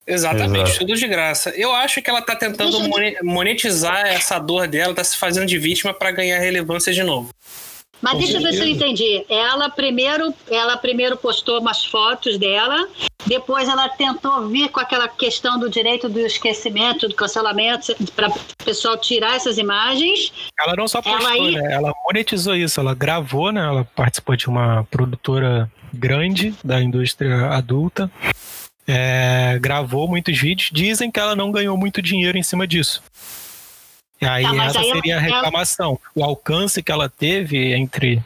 [0.04, 0.78] Exatamente, Exato.
[0.80, 1.50] tudo de graça.
[1.50, 2.76] Eu acho que ela tá tentando
[3.22, 7.30] monetizar essa dor dela, tá se fazendo de vítima para ganhar relevância de novo.
[8.02, 9.24] Mas Com deixa eu ver se eu entendi.
[9.28, 12.88] Ela primeiro, ela primeiro postou umas fotos dela,
[13.24, 18.34] depois ela tentou vir com aquela questão do direito do esquecimento, do cancelamento, para o
[18.64, 20.32] pessoal tirar essas imagens.
[20.60, 21.72] Ela não só Ela postou, aí- né?
[21.72, 22.80] Ela monetizou isso.
[22.80, 23.60] Ela gravou, né?
[23.64, 28.10] Ela participou de uma produtora grande da indústria adulta.
[28.86, 30.70] É, gravou muitos vídeos.
[30.72, 33.00] Dizem que ela não ganhou muito dinheiro em cima disso.
[34.22, 35.98] E aí Tá, essa aí seria a reclamação.
[36.14, 38.22] O alcance que ela teve entre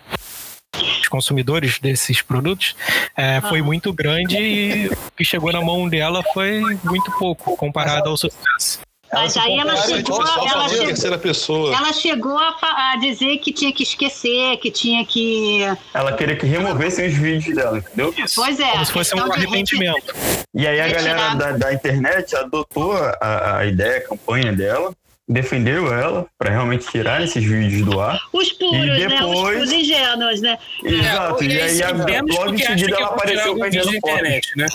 [1.00, 2.76] os consumidores desses produtos
[3.16, 8.11] é, foi muito grande e o que chegou na mão dela foi muito pouco comparado
[8.11, 8.80] ao sucesso.
[9.11, 11.74] Mas aí ela Ela, chegou- só ela chegou- terceira pessoa.
[11.74, 12.56] Ela chegou a,
[12.92, 15.61] a dizer que tinha que esquecer, que tinha que.
[15.94, 18.12] Ela queria que removessem os vídeos dela, entendeu?
[18.35, 18.72] Pois é.
[18.72, 20.12] Como se fosse um arrependimento.
[20.52, 24.92] E aí a galera da, da internet adotou a, a ideia, a campanha dela,
[25.28, 28.18] defendeu ela pra realmente tirar esses vídeos do ar.
[28.32, 29.06] Os puros, E né?
[29.06, 30.58] Os depois- ingênuos, né?
[30.84, 31.42] Exato.
[31.42, 31.90] É, E aí a,
[32.22, 34.66] logo em seguida que ela apareceu vendendo internet, né?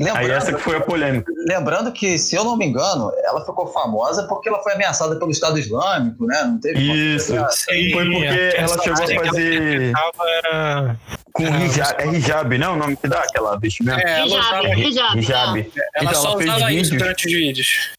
[0.00, 1.30] Aí Lembrando, essa que foi a polêmica.
[1.46, 5.30] lembrando que, se eu não me engano, ela ficou famosa porque ela foi ameaçada pelo
[5.30, 6.42] Estado Islâmico, né?
[6.44, 6.80] Não teve
[7.14, 7.32] Isso.
[7.50, 9.92] Sim, Foi porque a ela chegou a fazer
[10.38, 10.96] era
[11.32, 12.02] com Era hijab.
[12.02, 12.72] É hijab, não?
[12.72, 14.00] O nome que dá aquela vestimenta?
[14.00, 15.18] É, ela Hijab, usava, hijab.
[15.18, 15.58] Hijab.
[15.94, 17.90] ela Então só ela fez usava isso vídeos durante os vídeos.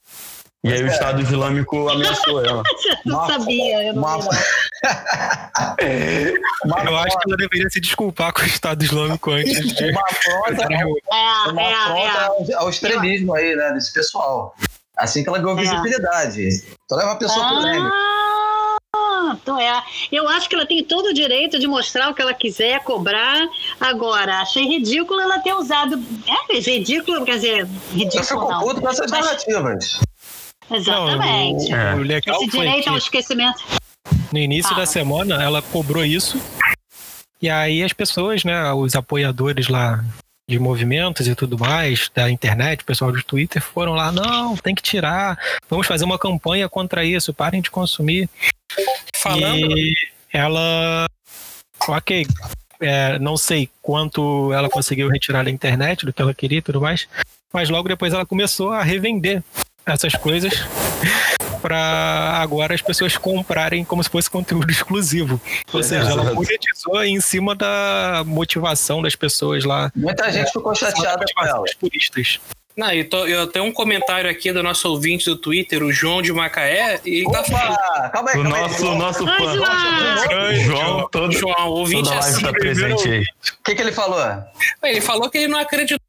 [0.63, 2.63] E aí o Estado Islâmico ameaçou ela.
[3.05, 4.19] Eu não Uma- sabia, eu não uma-
[6.85, 9.89] Eu acho que ela deveria se desculpar com o Estado Islâmico antes de.
[9.91, 10.85] uma afronta, É,
[11.51, 12.55] uma é, afronta é.
[12.55, 13.71] ao, extremismo aí, né?
[13.73, 14.55] Desse pessoal.
[14.97, 15.61] Assim que ela ganhou É.
[15.61, 16.63] visibilidade.
[16.85, 17.91] Então é uma pessoa polêmica.
[18.95, 19.83] Ah, então é.
[20.11, 23.47] Eu acho que ela tem todo o direito de mostrar o que ela quiser, cobrar.
[23.79, 25.99] Agora, achei ridículo ela ter usado.
[26.49, 28.59] É ridículo, quer dizer, Eu ridículo fico não.
[28.59, 29.99] puto com essas narrativas.
[30.71, 31.69] Exatamente.
[31.69, 31.95] Não, É.
[31.95, 33.63] o, o legal Esse foi direito ao que esquecimento.
[34.31, 34.79] no início Ah.
[34.79, 36.41] da semana ela cobrou isso.
[37.41, 40.03] E aí as pessoas, né, os apoiadores lá
[40.49, 44.75] de movimentos e tudo mais, da internet, o pessoal do Twitter, foram lá, não, tem
[44.75, 45.37] que tirar,
[45.69, 48.29] vamos fazer uma campanha contra isso, parem de consumir.
[49.15, 49.93] Falando, E
[50.31, 51.05] ela.
[51.87, 52.25] Ok.
[52.81, 56.81] é, não sei quanto ela conseguiu retirar da internet, do que ela queria e tudo
[56.81, 57.07] mais.
[57.53, 59.43] Mas logo depois ela começou a revender
[59.85, 60.53] essas coisas
[61.61, 65.39] para agora as pessoas comprarem como se fosse conteúdo exclusivo.
[65.71, 69.91] Ou seja, ela monetizou em cima da motivação das pessoas lá.
[69.95, 71.61] Muita gente ficou chateada com ela.
[71.61, 72.39] dos puristas.
[72.75, 76.21] não, eu, tô- eu tenho um comentário aqui do nosso ouvinte do Twitter, o João
[76.21, 77.77] de Macaé, e ele tá falando.
[78.11, 78.61] Calma aí, O calma aí.
[78.63, 79.55] nosso, nosso Ai, fã.
[79.55, 80.55] João!
[80.65, 83.21] João, todo, João, o ouvinte toda é assim, tá presente aí.
[83.21, 84.19] O que, que ele falou?
[84.83, 85.99] Ele falou que ele não acreditou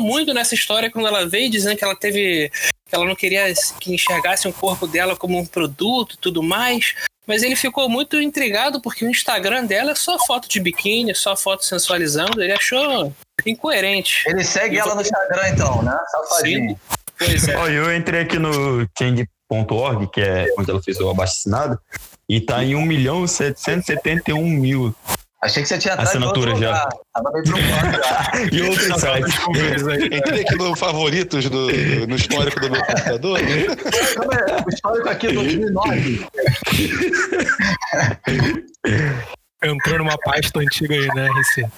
[0.00, 2.50] muito nessa história quando ela veio, dizendo que ela teve
[2.90, 6.94] ela não queria que enxergasse o corpo dela como um produto e tudo mais.
[7.26, 11.36] Mas ele ficou muito intrigado porque o Instagram dela é só foto de biquíni, só
[11.36, 12.42] foto sensualizando.
[12.42, 13.12] Ele achou
[13.44, 14.24] incoerente.
[14.26, 15.98] Ele segue ela no Instagram, então, né?
[16.10, 16.70] Safadinho.
[16.70, 16.76] Sim.
[17.18, 17.56] Pois é.
[17.56, 21.78] Ó, eu entrei aqui no change.org, que é onde ela fez o abaixo-assinado,
[22.28, 24.94] e tá em 1 milhão 771 mil.
[25.40, 26.88] Achei que você tinha Assinatura outro já.
[27.14, 28.32] Tava preocupado já.
[28.52, 29.34] E outros sites.
[30.12, 31.68] Entrei aqui no favoritos, do,
[32.08, 33.38] no histórico do meu computador.
[34.16, 36.26] Como é o histórico aqui do 2009.
[39.62, 41.68] Entrou numa pasta antiga aí, né, RC?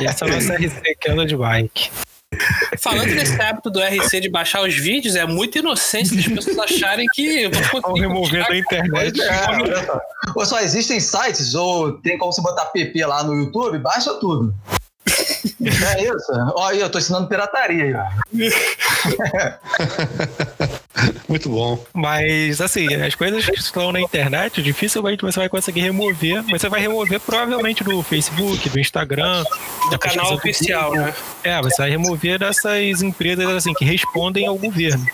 [0.00, 1.90] E essa é a nossa RC que anda de bike.
[2.78, 7.06] Falando desse hábito do RC de baixar os vídeos, é muito inocente das pessoas acharem
[7.12, 7.48] que
[7.82, 9.20] vão remover da internet.
[9.20, 10.00] É, olha.
[10.34, 14.54] Ou só existem sites, ou tem como você botar PP lá no YouTube, baixa tudo.
[15.62, 16.32] É isso.
[16.60, 18.04] Aí, eu tô ensinando pirataria.
[21.32, 21.82] Muito bom.
[21.94, 26.44] Mas, assim, as coisas que estão na internet, dificilmente você vai conseguir remover.
[26.46, 29.42] Mas você vai remover provavelmente do Facebook, do Instagram,
[29.90, 31.14] do canal oficial, né?
[31.42, 35.06] É, você vai remover dessas empresas assim que respondem ao governo.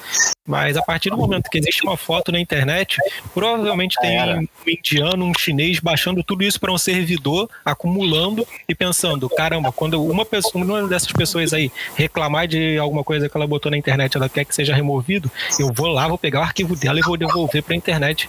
[0.48, 2.96] Mas a partir do momento que existe uma foto na internet,
[3.34, 9.28] provavelmente tem um indiano, um chinês baixando tudo isso para um servidor, acumulando e pensando,
[9.28, 13.70] caramba, quando uma pessoa, uma dessas pessoas aí reclamar de alguma coisa que ela botou
[13.70, 16.98] na internet, ela quer que seja removido, eu vou lá, vou pegar o arquivo dela
[16.98, 18.28] e vou devolver para a internet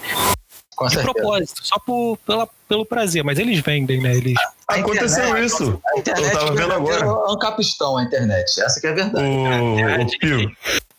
[0.76, 1.14] Com de certeza.
[1.14, 3.24] propósito, só por, pela, pelo prazer.
[3.24, 4.16] Mas eles vendem, né?
[4.16, 4.36] Eles
[4.68, 5.82] A Aconteceu internet- isso.
[5.94, 7.06] A internet Eu tava vendo agora.
[7.06, 8.62] É um capistão a internet.
[8.62, 9.26] Essa que é a verdade.
[9.26, 10.52] O, o Pio,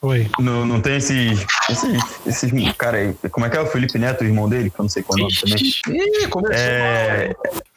[0.03, 0.31] Oi.
[0.39, 2.73] não, não tem esses, esses, esses.
[2.77, 4.71] Cara, aí, como é que é o Felipe Neto, o irmão dele?
[4.71, 6.03] Que eu não sei qual é o nome também.
[6.23, 6.57] Ih, começou.
[6.57, 7.33] É,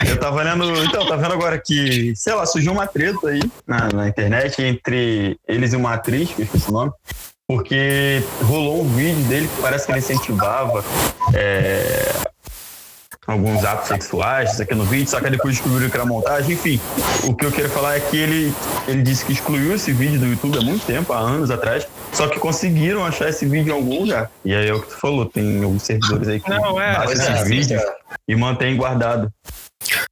[0.08, 0.84] eu tava lendo.
[0.86, 5.38] Então, tá vendo agora que, sei lá, surgiu uma treta aí na, na internet entre
[5.48, 6.92] eles e uma atriz, que eu esqueci o nome,
[7.54, 10.84] porque rolou um vídeo dele que parece que ele incentivava
[11.36, 12.12] é,
[13.28, 16.82] alguns atos sexuais, isso aqui no vídeo, só que depois descobriram que era montagem, enfim.
[17.26, 18.52] O que eu quero falar é que ele,
[18.88, 22.28] ele disse que excluiu esse vídeo do YouTube há muito tempo, há anos atrás, só
[22.28, 24.32] que conseguiram achar esse vídeo em algum lugar.
[24.44, 27.14] E aí é o que tu falou, tem alguns servidores aí que Não, é, baixam
[27.14, 27.96] esses é, vídeos é.
[28.28, 29.32] e mantém guardado.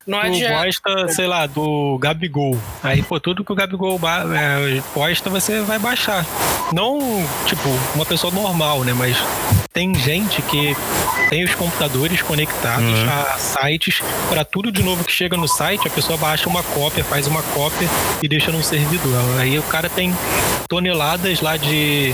[0.07, 0.65] Não Tu adianta.
[0.65, 2.57] gosta, sei lá, do Gabigol.
[2.83, 3.99] Aí, pô, tudo que o Gabigol
[4.35, 6.25] é, posta, você vai baixar.
[6.73, 6.99] Não,
[7.45, 8.93] tipo, uma pessoa normal, né?
[8.93, 9.15] Mas
[9.73, 10.75] tem gente que
[11.29, 13.09] tem os computadores conectados Uhum.
[13.09, 17.03] a sites para tudo de novo que chega no site, a pessoa baixa uma cópia,
[17.03, 17.87] faz uma cópia
[18.21, 19.13] e deixa num servidor.
[19.39, 20.13] Aí o cara tem
[20.67, 22.13] toneladas lá de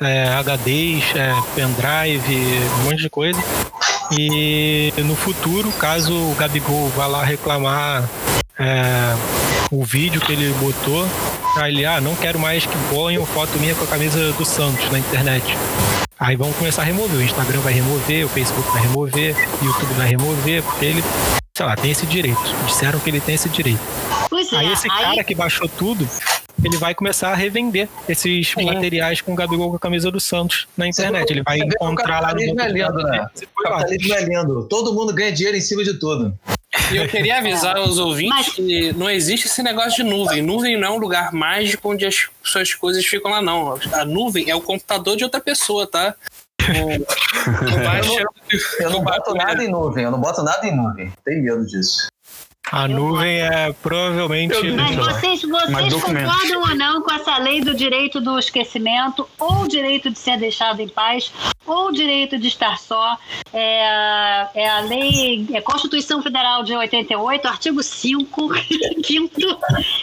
[0.00, 3.40] é, HDs, é, pendrive, um monte de coisa.
[4.12, 8.08] E no futuro, caso o Gabigol vá lá reclamar
[8.58, 9.14] é,
[9.70, 11.06] o vídeo que ele botou,
[11.56, 14.90] aí ele, ah, não quero mais que ponham foto minha com a camisa do Santos
[14.90, 15.56] na internet.
[16.18, 17.18] Aí vão começar a remover.
[17.18, 21.04] O Instagram vai remover, o Facebook vai remover, o YouTube vai remover, porque ele,
[21.56, 22.40] sei lá, tem esse direito.
[22.66, 23.80] Disseram que ele tem esse direito.
[24.30, 26.08] Pois é, Aí esse cara que baixou tudo,
[26.66, 30.66] ele vai começar a revender esses materiais com o Gabigol com a camisa do Santos
[30.76, 31.30] na internet.
[31.30, 33.26] Ele vai encontrar lá no capitalismo é lindo, né?
[33.62, 34.66] capitalismo é lindo.
[34.68, 36.36] Todo mundo ganha dinheiro em cima de tudo.
[36.92, 40.42] E eu queria avisar os ouvintes Mas- que não existe esse negócio de nuvem.
[40.42, 43.78] Nuvem não é um lugar mágico onde as suas coisas ficam lá, não.
[43.92, 46.14] A nuvem é o computador de outra pessoa, tá?
[46.68, 48.26] Não, não
[48.80, 50.04] Eu não boto nada em nuvem.
[50.04, 51.12] Eu não boto nada em nuvem.
[51.24, 52.08] Tenho medo disso.
[52.72, 54.54] A nuvem é provavelmente.
[54.72, 59.68] Mas vocês, vocês concordam ou não com essa lei do direito do esquecimento, ou o
[59.68, 61.30] direito de ser deixado em paz,
[61.64, 63.16] ou o direito de estar só?
[63.52, 68.48] É, a- é a lei, é a Constituição Federal de 88, artigo 5,
[69.04, 69.58] quinto.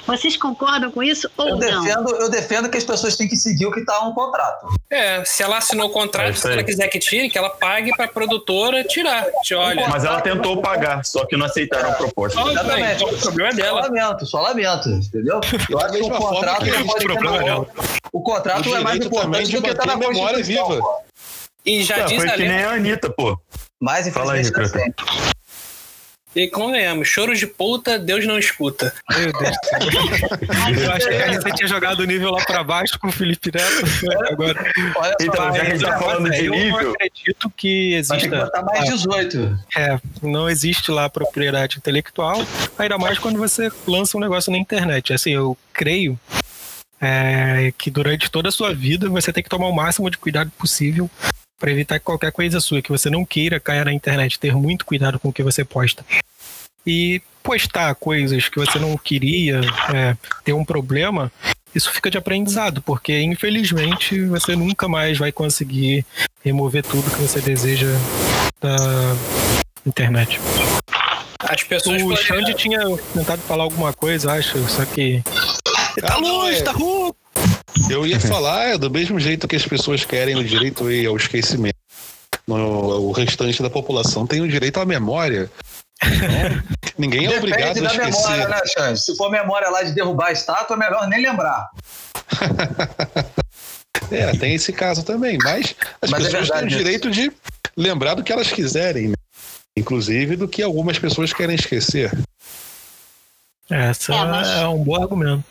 [0.08, 1.84] Vocês concordam com isso ou Eu não?
[1.84, 4.68] defendo, eu defendo que as pessoas têm que seguir o que está no contrato.
[4.90, 7.50] É, se ela assinou o É contrato, isso se ela quiser que tire, que ela
[7.50, 9.26] pague pra produtora tirar.
[9.44, 9.88] Te olha.
[9.90, 12.40] Mas ela tentou pagar, só que não aceitaram a proposta.
[12.54, 13.04] Exatamente.
[13.04, 13.82] o problema é Só dela.
[13.82, 15.42] lamento, só lamento, entendeu?
[15.70, 17.84] Eu acho que o contrato que não existe pode ter.
[18.12, 20.80] O contrato é mais importante de do que está na manter a memória viva.
[21.66, 22.48] E já Ué, diz foi a que lei.
[22.50, 23.40] nem a Anitta, pô.
[23.82, 25.06] Mas Fala aí, infelizmente tá Ricardo.
[25.08, 25.34] sempre.
[26.36, 28.94] E convenhamos, choro de puta, Deus não escuta.
[29.12, 30.84] Meu Deus do céu.
[30.84, 33.52] Eu achei que a gente tinha jogado o nível lá pra baixo com o Felipe
[33.54, 34.32] Neto.
[34.32, 34.60] Agora.
[34.96, 38.04] Olha só, Então, já que a gente tá falando de eu não nível, acredito que
[38.08, 38.46] vai ter que exista.
[38.46, 39.60] botar mais 18.
[39.78, 42.42] É, não existe lá propriedade intelectual,
[42.78, 45.14] ainda mais quando você lança um negócio na internet.
[45.14, 46.20] Assim, eu creio
[47.00, 50.52] é, que durante toda a sua vida você tem que tomar o máximo de cuidado
[50.58, 51.10] possível
[51.64, 54.38] para evitar que qualquer coisa sua que você não queira caia na internet.
[54.38, 56.06] Ter muito cuidado com o que você posta.
[56.86, 59.62] E postar coisas que você não queria
[59.94, 61.32] é, ter um problema,
[61.74, 66.06] isso fica de aprendizado, porque infelizmente você nunca mais vai conseguir
[66.44, 67.88] remover tudo que você deseja
[68.60, 68.76] da
[69.86, 70.42] internet.
[71.40, 72.82] As pessoas O Xande tinha
[73.14, 75.24] tentado falar alguma coisa, acho, só que.
[76.02, 77.23] Tá não, luz, é- tá rouco!
[77.90, 81.76] Eu ia falar, é do mesmo jeito que as pessoas querem o direito ao esquecimento.
[82.46, 82.56] No,
[83.08, 85.50] o restante da população tem o direito à memória.
[86.04, 86.64] Então,
[86.98, 88.30] ninguém é obrigado Depende a da esquecer.
[88.32, 89.00] memória, né, Xande?
[89.02, 91.70] Se for memória lá de derrubar a estátua, é melhor nem lembrar.
[94.12, 97.32] É, tem esse caso também, mas as Mas é pessoas verdade têm o direito de
[97.76, 99.16] lembrar do que elas quiserem, né?
[99.76, 102.12] inclusive do que algumas pessoas querem esquecer.
[103.70, 105.44] Essa É, mas- é um bom argumento.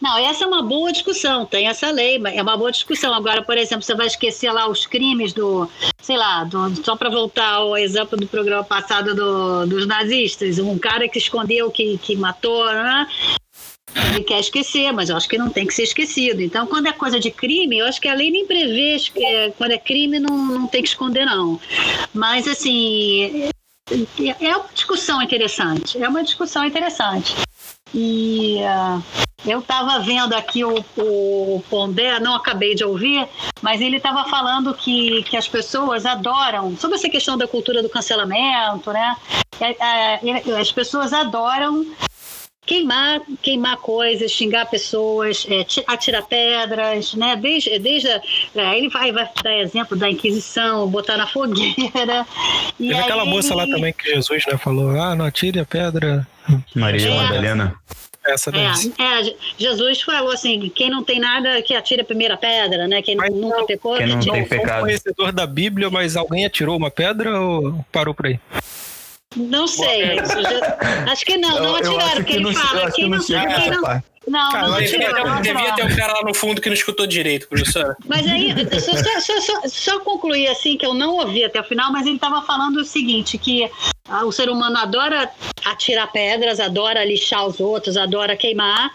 [0.00, 3.12] Não, essa é uma boa discussão, tem essa lei, é uma boa discussão.
[3.12, 5.68] Agora, por exemplo, você vai esquecer lá os crimes do,
[6.00, 10.78] sei lá, do- só para voltar ao exemplo do programa passado do- dos nazistas, um
[10.78, 13.08] cara que escondeu que, que matou, né?
[14.14, 16.40] Ele quer esquecer, mas eu acho que não tem que ser esquecido.
[16.42, 19.72] Então, quando é coisa de crime, eu acho que a lei nem prevê é- quando
[19.72, 21.60] é crime não, não tem que esconder, não.
[22.14, 23.48] Mas, assim,
[23.90, 26.02] é é uma discussão interessante.
[26.02, 27.34] É uma discussão interessante.
[27.94, 29.00] E ah,
[29.46, 33.26] eu estava vendo aqui o, o Pondé, não acabei de ouvir,
[33.62, 37.88] mas ele estava falando que, que as pessoas adoram, sobre essa questão da cultura do
[37.88, 39.16] cancelamento, né?
[39.60, 41.86] É, é, As pessoas adoram
[42.68, 47.34] queimar, queimar coisas, xingar pessoas, é, ti- atirar pedras, né?
[47.34, 48.20] Desde, desde a-
[48.54, 52.26] é, ele vai, vai dar exemplo da Inquisição, botar na fogueira.
[52.78, 56.26] E Teve aquela moça lá também que Jesus né, falou: ah, não atire a pedra.
[56.74, 57.16] Maria É.
[57.16, 57.74] Madalena.
[58.26, 58.60] Essa daí.
[58.98, 62.86] É, é, Je- Jesus falou assim: quem não tem nada que atire a primeira pedra,
[62.86, 63.00] né?
[63.00, 64.80] Quem Mas nunca não- pecou, quem não tem um pecado.
[64.82, 68.38] conhecedor da Bíblia, mas alguém atirou uma pedra ou parou por aí?
[69.36, 70.16] Não sei.
[70.16, 70.78] já-
[71.12, 73.70] Acho que não, não atiraram, porque que ele não- fala: quem não não, chega quem
[73.70, 74.06] não, parte.
[74.26, 75.42] não, Cara, não Devia atiraram.
[75.42, 77.94] ter, devia ter um cara lá no fundo que não escutou direito, professora.
[78.06, 81.92] Mas aí, só, só, só, só concluir assim, que eu não ouvi até o final,
[81.92, 83.70] mas ele estava falando o seguinte, que
[84.08, 85.30] ah, o ser humano adora
[85.64, 88.90] atirar pedras, adora lixar os outros, adora queimar.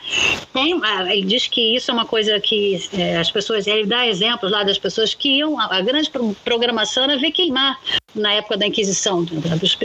[0.53, 4.07] Tem, ah, ele diz que isso é uma coisa que eh, as pessoas, ele dá
[4.07, 7.79] exemplos lá das pessoas que iam, a, a grande pro- programação era ver queimar
[8.15, 9.25] na época da Inquisição.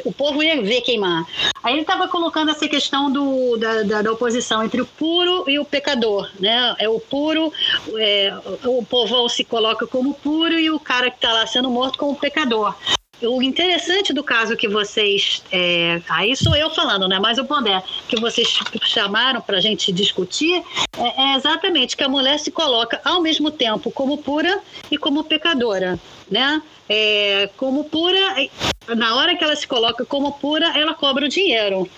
[0.04, 1.26] O povo ia ver queimar.
[1.62, 5.58] Aí ele estava colocando essa questão do, da, da, da oposição entre o puro e
[5.58, 6.74] o pecador, né?
[6.78, 7.52] É o puro,
[7.96, 8.32] é,
[8.64, 12.14] o povão se coloca como puro e o cara que está lá sendo morto como
[12.14, 12.74] pecador.
[13.20, 17.18] O interessante do caso que vocês, é, aí sou eu falando, né?
[17.18, 18.48] Mas o Pondé, que vocês
[18.84, 20.62] chamaram para a gente discutir,
[20.96, 25.24] é, é exatamente que a mulher se coloca ao mesmo tempo como pura e como
[25.24, 25.98] pecadora,
[26.30, 26.62] né?
[26.88, 28.36] É, como pura,
[28.96, 31.90] na hora que ela se coloca como pura, ela cobra o dinheiro.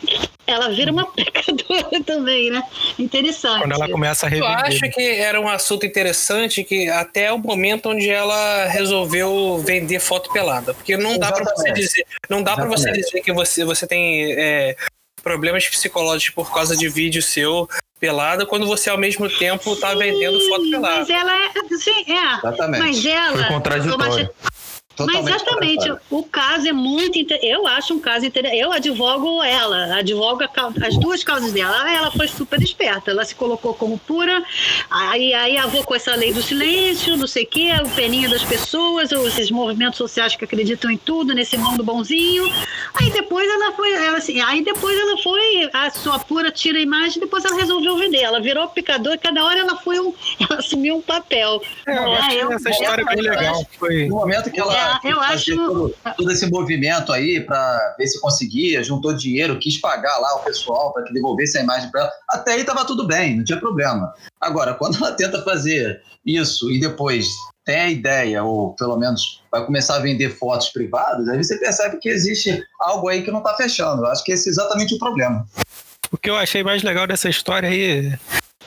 [0.50, 2.62] Ela vira uma pecadora também, né?
[2.98, 3.60] Interessante.
[3.60, 4.66] Quando ela começa a Eu revender.
[4.66, 10.30] acho que era um assunto interessante que até o momento onde ela resolveu vender foto
[10.32, 13.86] pelada, porque não dá para você dizer, não dá para você dizer que você você
[13.86, 14.76] tem é,
[15.22, 17.68] problemas psicológicos por causa de vídeo seu
[18.00, 20.98] pelada quando você ao mesmo tempo tá vendendo foto pelada.
[21.00, 21.50] Mas ela é.
[21.76, 22.38] Sim, é.
[22.38, 22.82] Exatamente.
[22.82, 23.32] Mas ela.
[23.36, 24.30] Foi contraditório.
[25.06, 26.00] Mas Totalmente exatamente, contraditório.
[26.10, 27.18] o caso é muito.
[27.18, 28.60] inter- Eu acho um caso interessante.
[28.60, 31.90] Eu advogo ela, advogo a cau- as duas causas dela.
[31.92, 34.42] Ela foi super esperta, ela se colocou como pura,
[34.90, 39.12] aí, aí avocou essa lei do silêncio, não sei o quê, o peninho das pessoas,
[39.12, 42.50] ou esses movimentos sociais que acreditam em tudo, nesse mundo bonzinho.
[42.94, 46.82] Aí depois ela foi, ela, assim, aí depois ela foi, a sua pura tira a
[46.82, 48.18] imagem, depois ela resolveu vender.
[48.22, 50.12] Ela virou picador e cada hora ela foi um.
[50.40, 51.62] Ela assumiu um papel.
[51.86, 53.66] É, eu acho que eu- essa história é bem legal.
[53.78, 54.06] Foi...
[54.08, 58.20] No momento que ela É, eu acho- todo, todo esse movimento aí para ver se
[58.20, 62.12] conseguia, juntou dinheiro, quis pagar lá o pessoal para que devolvesse a imagem para ela,
[62.31, 64.12] até aí tava tudo bem, não tinha problema.
[64.40, 67.26] Agora, quando ela tenta fazer isso e depois
[67.64, 71.98] tem a ideia, ou pelo menos vai começar a vender fotos privadas, aí você percebe
[71.98, 74.03] que existe algo aí que não está fechando.
[74.03, 75.46] Eu acho que esse é exatamente o problema.
[76.11, 78.12] O que eu achei mais legal dessa história aí,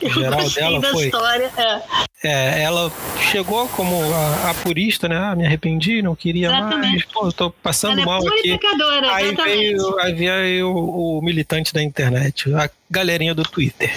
[0.03, 1.05] Eu geral dela, da foi.
[1.05, 1.51] história.
[1.57, 2.03] É.
[2.25, 2.91] É, ela
[3.31, 5.17] chegou como a, a purista, né?
[5.17, 6.65] Ah, me arrependi, não queria mais.
[6.67, 7.07] Exatamente.
[7.07, 8.57] Pô, eu tô passando Ela é mal e aqui.
[8.57, 13.91] pecadora, Aí veio, aí veio o, o militante da internet, a galerinha do Twitter.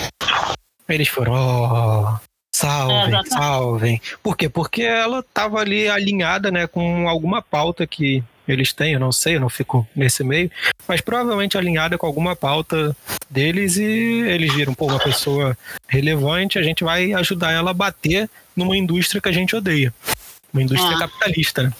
[0.88, 2.16] Eles foram, ó,
[2.52, 3.28] salvem, Exatamente.
[3.28, 4.00] salvem.
[4.22, 4.48] Por quê?
[4.48, 9.36] Porque ela tava ali alinhada, né, com alguma pauta que eles têm, eu não sei,
[9.36, 10.50] eu não fico nesse meio,
[10.86, 12.96] mas provavelmente alinhada com alguma pauta
[13.28, 15.56] deles e eles viram, pô, uma pessoa
[15.88, 19.92] relevante, a gente vai ajudar ela a bater numa indústria que a gente odeia.
[20.52, 21.00] Uma indústria Ah.
[21.00, 21.72] capitalista, né?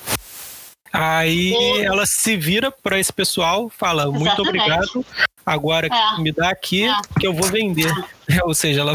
[0.92, 4.48] Aí ela se vira para esse pessoal, fala muito Exatamente.
[4.48, 5.06] obrigado,
[5.46, 6.20] Agora É.
[6.20, 6.92] me dá aqui É.
[7.20, 7.90] que eu vou vender.
[8.44, 8.94] Ou seja, ela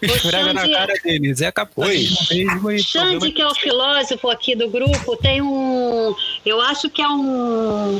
[0.00, 1.42] esfrega na cara deles.
[1.42, 2.70] É capitalismo mesmo.
[2.70, 6.14] E Xande, que é o filósofo aqui do grupo, tem um.
[6.46, 7.20] Eu acho que é um.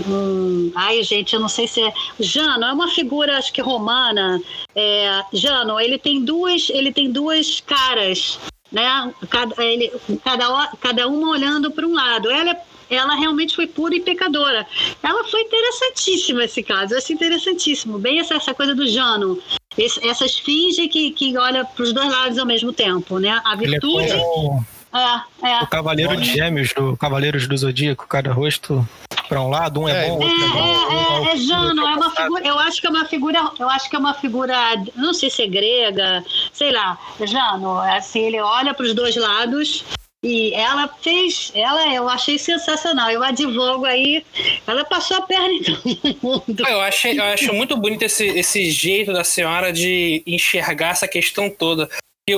[0.08, 1.92] um- ai, gente, eu não sei se é.
[2.18, 4.40] Jano, é uma figura, acho que romana.
[4.74, 8.38] É, Jano, ele tem duas, ele tem duas caras,
[8.72, 9.12] né?
[9.28, 9.92] Cada, ele,
[10.24, 12.30] cada, cada uma olhando para um lado.
[12.30, 12.60] Ela é
[12.90, 14.66] ela realmente foi pura e pecadora.
[15.02, 17.98] Ela foi interessantíssima esse caso, eu achei interessantíssimo.
[17.98, 19.38] Bem essa, essa coisa do Jano.
[19.76, 23.40] Esse, essa esfinge que, que olha para os dois lados ao mesmo tempo, né?
[23.44, 24.12] A Ele é virtude.
[24.18, 25.62] como É, é.
[25.62, 28.86] o Cavaleiro de Gêmeos, do Cavaleiros do Zodíaco, cada rosto
[29.28, 30.58] pra um lado, um é, É, bom, É, outro é bom.
[30.58, 32.22] é, é, é Jano, é uma ultrapassado.
[32.34, 34.56] figura, eu acho que é uma figura, eu acho que é uma figura,
[34.96, 39.84] não sei se é grega, sei lá, Jano, assim, ele olha para os dois lados
[40.22, 44.24] e ela fez, ela eu achei sensacional, eu advogo aí,
[44.66, 46.68] ela passou a perna em todo mundo.
[46.68, 51.48] Eu, achei, eu acho muito bonito esse, esse jeito da senhora de enxergar essa questão
[51.48, 51.88] toda.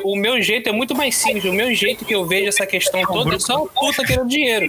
[0.04, 1.44] O meu jeito é muito mais simples.
[1.44, 4.68] O meu jeito que eu vejo essa questão toda é só puta querendo dinheiro.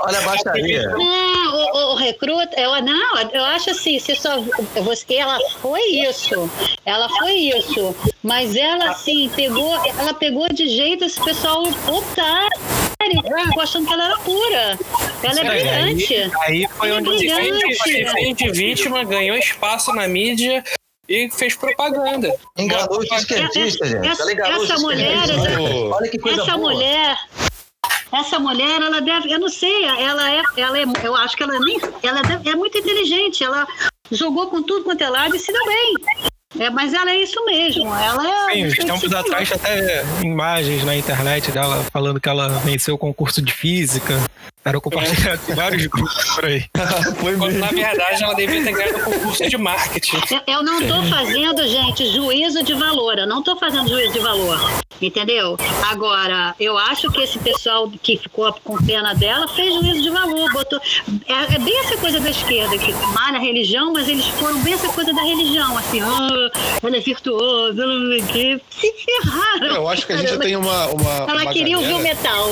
[0.00, 0.88] Olha a baixaria.
[0.90, 4.40] Não, o, o recruta, eu, não, eu acho assim, você só,
[4.82, 6.50] você, ela foi isso,
[6.84, 12.50] ela foi isso, mas ela assim, pegou, ela pegou de jeito esse pessoal otário,
[13.60, 14.78] achando que ela era pura,
[15.22, 16.32] ela é Aí- brilhante.
[16.42, 17.28] Aí foi Ela é onde
[18.12, 20.62] fez de vítima, ganhou espaço na mídia
[21.08, 22.32] e fez propaganda.
[22.56, 24.06] Enganou os esquerdistas, gente.
[24.06, 26.72] Essa- essa mulher, essa- Olha que coisa Essa boa.
[26.72, 27.16] mulher,
[28.12, 31.58] essa mulher, ela deve, eu não sei, ela é, ela é, eu acho que ela
[31.60, 33.66] nem, ela deve- é muito inteligente, ela
[34.10, 35.94] jogou com tudo quanto é lado e se deu bem.
[36.58, 38.52] É, mas ela é isso mesmo, ela é.
[38.52, 43.40] Sim, uns tempos atrás até imagens na internet dela falando que ela venceu o concurso
[43.40, 44.20] de física.
[44.64, 46.64] Era compartilhado em vários grupos por aí.
[47.20, 50.18] Foi Quando, na verdade, ela devia ter ganhado o concurso de marketing.
[50.46, 53.18] Eu- não estou fazendo, gente, juízo de valor.
[53.18, 54.60] Eu não estou fazendo juízo de valor.
[55.00, 55.56] Entendeu?
[55.90, 60.52] Agora, eu acho que esse pessoal que ficou com pena dela fez juízo de valor.
[60.52, 60.80] Botou,
[61.26, 64.74] é, é bem essa coisa da esquerda, que malha a religião, mas eles foram bem
[64.74, 65.76] essa coisa da religião.
[65.76, 66.50] Assim, ah,
[66.80, 68.60] ela é virtuosa, ela não sei o quê.
[68.70, 69.74] Se ferraram.
[69.74, 70.44] Eu acho que a gente Caramba.
[70.44, 70.86] tem uma.
[70.86, 72.48] uma Ela uma queria ouvir o galera- metal.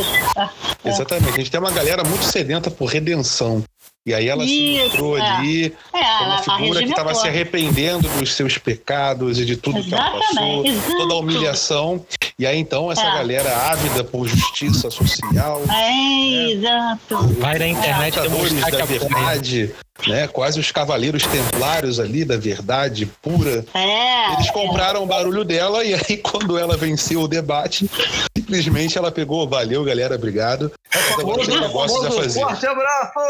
[0.84, 1.28] Exatamente.
[1.34, 3.64] A gente tem uma galera muito sedenta por redenção.
[4.06, 5.20] E aí ela se Isso, mostrou é.
[5.20, 9.82] ali É, como uma figura que estava se arrependendo dos seus pecados e de tudo
[9.84, 12.04] que ela passou, Exatamente, toda a humilhação.
[12.40, 13.12] E aí então essa É.
[13.16, 17.18] galera ávida por justiça social, É, exato.
[17.38, 19.74] Vai na internet lutadores demonstrar que da verdade,
[20.06, 20.26] né?
[20.26, 23.62] Quase os cavaleiros templários ali da verdade pura.
[23.74, 24.32] É.
[24.32, 27.90] Eles compraram o barulho dela e aí quando ela venceu o debate,
[28.34, 30.72] simplesmente ela pegou, valeu galera, obrigado.
[31.18, 32.40] Agora tem negócios a fazer.
[32.40, 33.20] Forte abraço!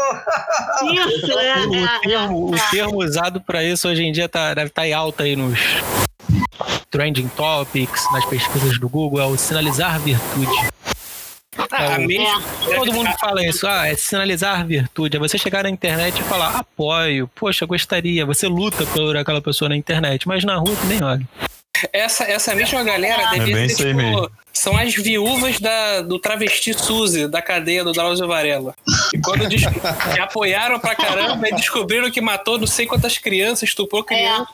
[0.89, 1.67] Isso, é.
[1.67, 2.61] O é, termo, o é.
[2.71, 5.59] termo usado para isso hoje em dia tá, deve estar em alta aí nos
[6.91, 10.69] trending topics, nas pesquisas do Google, é o sinalizar virtude.
[11.71, 12.27] Ah, É, mídia-
[12.75, 15.17] Todo mundo fala isso, ah, é sinalizar virtude.
[15.17, 18.25] É você chegar na internet e falar, apoio, poxa, gostaria.
[18.25, 21.27] Você luta por aquela pessoa na internet, mas na rua nem olha.
[21.93, 26.73] Essa, essa mesma galera É devia bem ser, tipo, são as viúvas da, do travesti
[26.73, 28.73] Suzy, da cadeia do Drauzio Varela.
[29.13, 33.63] E quando des- que apoiaram pra caramba e descobriram que matou não sei quantas crianças,
[33.69, 34.47] estuprou criança.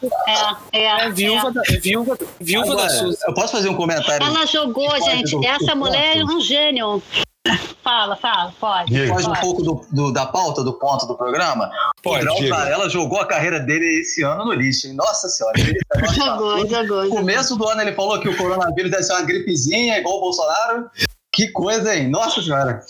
[0.71, 1.51] É, é, É viúva, é.
[1.51, 3.17] da, é viúva, viúva da Agora, Suzy.
[3.27, 4.25] eu posso fazer um comentário?
[4.25, 5.31] Ela jogou, gente.
[5.31, 6.33] do- Essa do mulher é ponto.
[6.35, 7.03] um gênio.
[7.83, 8.93] Fala, fala, pode.
[8.93, 9.13] Diga.
[9.13, 9.41] Foge um pode.
[9.41, 11.69] pouco do, do- da pauta, do ponto do programa.
[12.03, 12.49] Pode, o.
[12.49, 14.87] Varela jogou a carreira dele esse ano no lixo.
[14.87, 14.93] hein?
[14.93, 15.57] Nossa senhora.
[15.59, 15.79] ele-
[16.13, 17.03] Jogou, jogou.
[17.05, 20.21] No começo do ano ele falou que o coronavírus deve ser uma gripezinha, igual o
[20.21, 20.89] Bolsonaro.
[21.31, 22.09] Que coisa, hein?
[22.09, 22.83] Nossa senhora.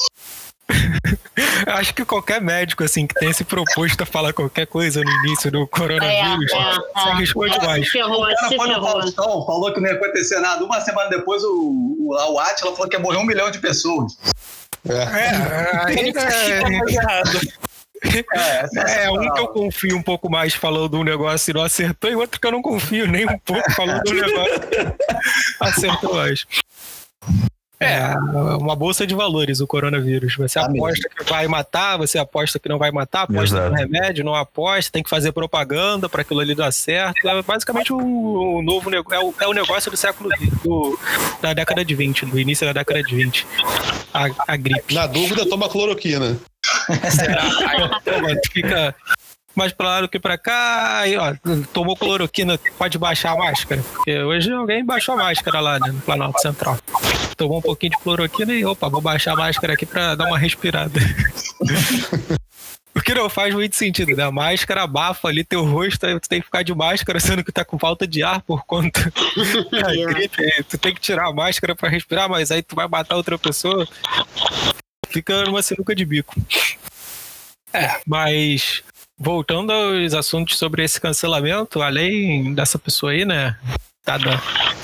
[1.65, 5.11] Eu Acho que qualquer médico, assim, que tenha se proposto a falar qualquer coisa no
[5.25, 7.11] início do É, coronavírus, é, se é.
[7.11, 7.87] arriscou Se demais.
[7.89, 8.91] ferrou, O cara no ferrou.
[8.91, 10.63] Faustão, falou que não ia acontecer nada.
[10.63, 14.17] Uma semana depois, o, o, o Atila falou que ia morrer um milhão de pessoas.
[14.89, 14.93] É.
[14.93, 17.39] É, ainda Tá errado.
[18.33, 21.63] É, é, um que eu confio um pouco mais falou de um negócio e não
[21.63, 24.61] acertou, e outro que eu não confio nem um pouco falou de um negócio
[25.59, 26.45] acertou mais.
[27.79, 28.09] É,
[28.57, 30.35] uma bolsa de valores o coronavírus.
[30.35, 34.25] Você Tá aposta que vai matar, você aposta que não vai matar, aposta no remédio,
[34.25, 37.27] não aposta, tem que fazer propaganda para aquilo ali dar certo.
[37.27, 40.99] É basicamente um, um novo é o, é o negócio do século XX, do,
[41.41, 43.45] da década de 20, do início da década de 20.
[44.13, 44.95] A, a gripe.
[44.95, 46.37] Na dúvida, toma cloroquina.
[46.89, 48.95] Aí fica
[49.57, 51.33] mais pra lá do que pra cá, aí, ó,
[51.73, 53.81] tomou cloroquina, pode baixar a máscara.
[53.81, 56.77] Porque hoje alguém baixou a máscara lá né, no Planalto Central.
[57.35, 60.37] Tomou um pouquinho de cloroquina e, opa, vou baixar a máscara aqui pra dar uma
[60.37, 60.99] respirada.
[62.95, 64.25] o que não faz muito sentido, né?
[64.25, 67.51] A máscara abafa ali teu rosto, aí tu tem que ficar de máscara, sendo que
[67.51, 69.11] tá com falta de ar por conta
[69.71, 70.43] da gripe.
[70.43, 73.39] aí Tu tem que tirar a máscara pra respirar, mas aí tu vai matar outra
[73.39, 73.87] pessoa.
[75.09, 76.35] Fica numa sinuca de bico.
[77.73, 77.99] É.
[78.05, 78.83] Mas
[79.17, 83.57] voltando aos assuntos sobre esse cancelamento, além dessa pessoa aí, né,
[83.99, 84.41] citada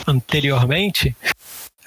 [0.08, 1.16] anteriormente,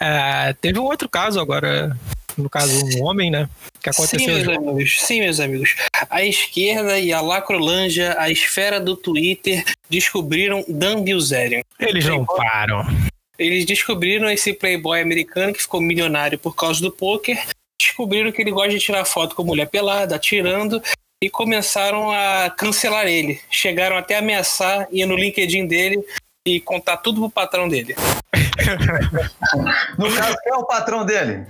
[0.00, 1.96] é, teve um outro caso agora,
[2.36, 3.48] no caso um homem, né,
[3.82, 4.34] que Sim, aconteceu.
[4.34, 5.00] meus amigos.
[5.00, 5.76] Sim, meus amigos.
[6.08, 11.62] A esquerda e a lacrolândia, a esfera do Twitter, descobriram Dan Bilzerian.
[11.80, 12.86] Eles não param.
[13.38, 17.44] Eles descobriram esse playboy americano que ficou milionário por causa do poker.
[17.78, 20.82] Descobriram que ele gosta de tirar foto com mulher pelada, atirando,
[21.22, 23.40] e começaram a cancelar ele.
[23.50, 26.04] Chegaram até a ameaçar, ir no LinkedIn dele
[26.46, 27.94] e contar tudo pro patrão dele.
[29.98, 31.46] No caso, quem é o patrão dele?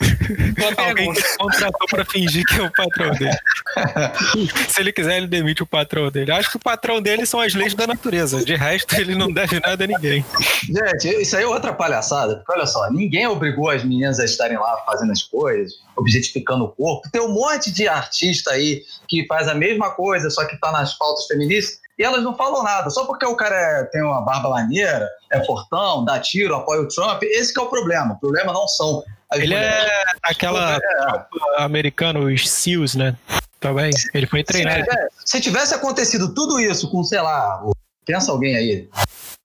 [0.00, 1.22] Uma Alguém pergunta.
[1.22, 3.36] que contratou pra fingir que é o patrão dele.
[4.68, 6.30] Se ele quiser, ele demite o patrão dele.
[6.32, 8.44] Acho que o patrão dele são as leis da natureza.
[8.44, 10.24] De resto, ele não deve nada a ninguém.
[10.64, 12.36] Gente, isso aí é outra palhaçada.
[12.36, 16.68] Porque olha só, ninguém obrigou as meninas a estarem lá fazendo as coisas, objetificando o
[16.68, 17.08] corpo.
[17.10, 20.96] Tem um monte de artista aí que faz a mesma coisa, só que tá nas
[20.98, 22.90] pautas feministas, e elas não falam nada.
[22.90, 26.88] Só porque o cara é- tem uma barba maneira, é fortão, dá tiro, apoia o
[26.88, 28.14] Trump, esse que é o problema.
[28.14, 29.90] O problema não são as Ele mulheres.
[29.90, 31.62] é aquela É.
[31.62, 33.16] americano, os SEALs, né?
[33.60, 33.90] Também.
[34.14, 34.84] Ele foi Se, treinado.
[34.84, 37.72] tiver- se tivesse acontecido tudo isso com, sei lá, o-
[38.04, 38.88] pensa alguém aí,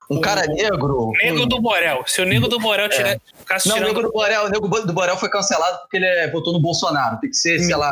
[0.09, 1.11] um O- cara negro.
[1.23, 2.03] Nego um- do Borel.
[2.05, 4.93] Se o Nego do Borel tiver, ficasse Não, o Nego do Borel, o Nego do
[4.93, 7.19] Borel foi cancelado porque ele é, votou no Bolsonaro.
[7.19, 7.89] Tem que ser, sei lá.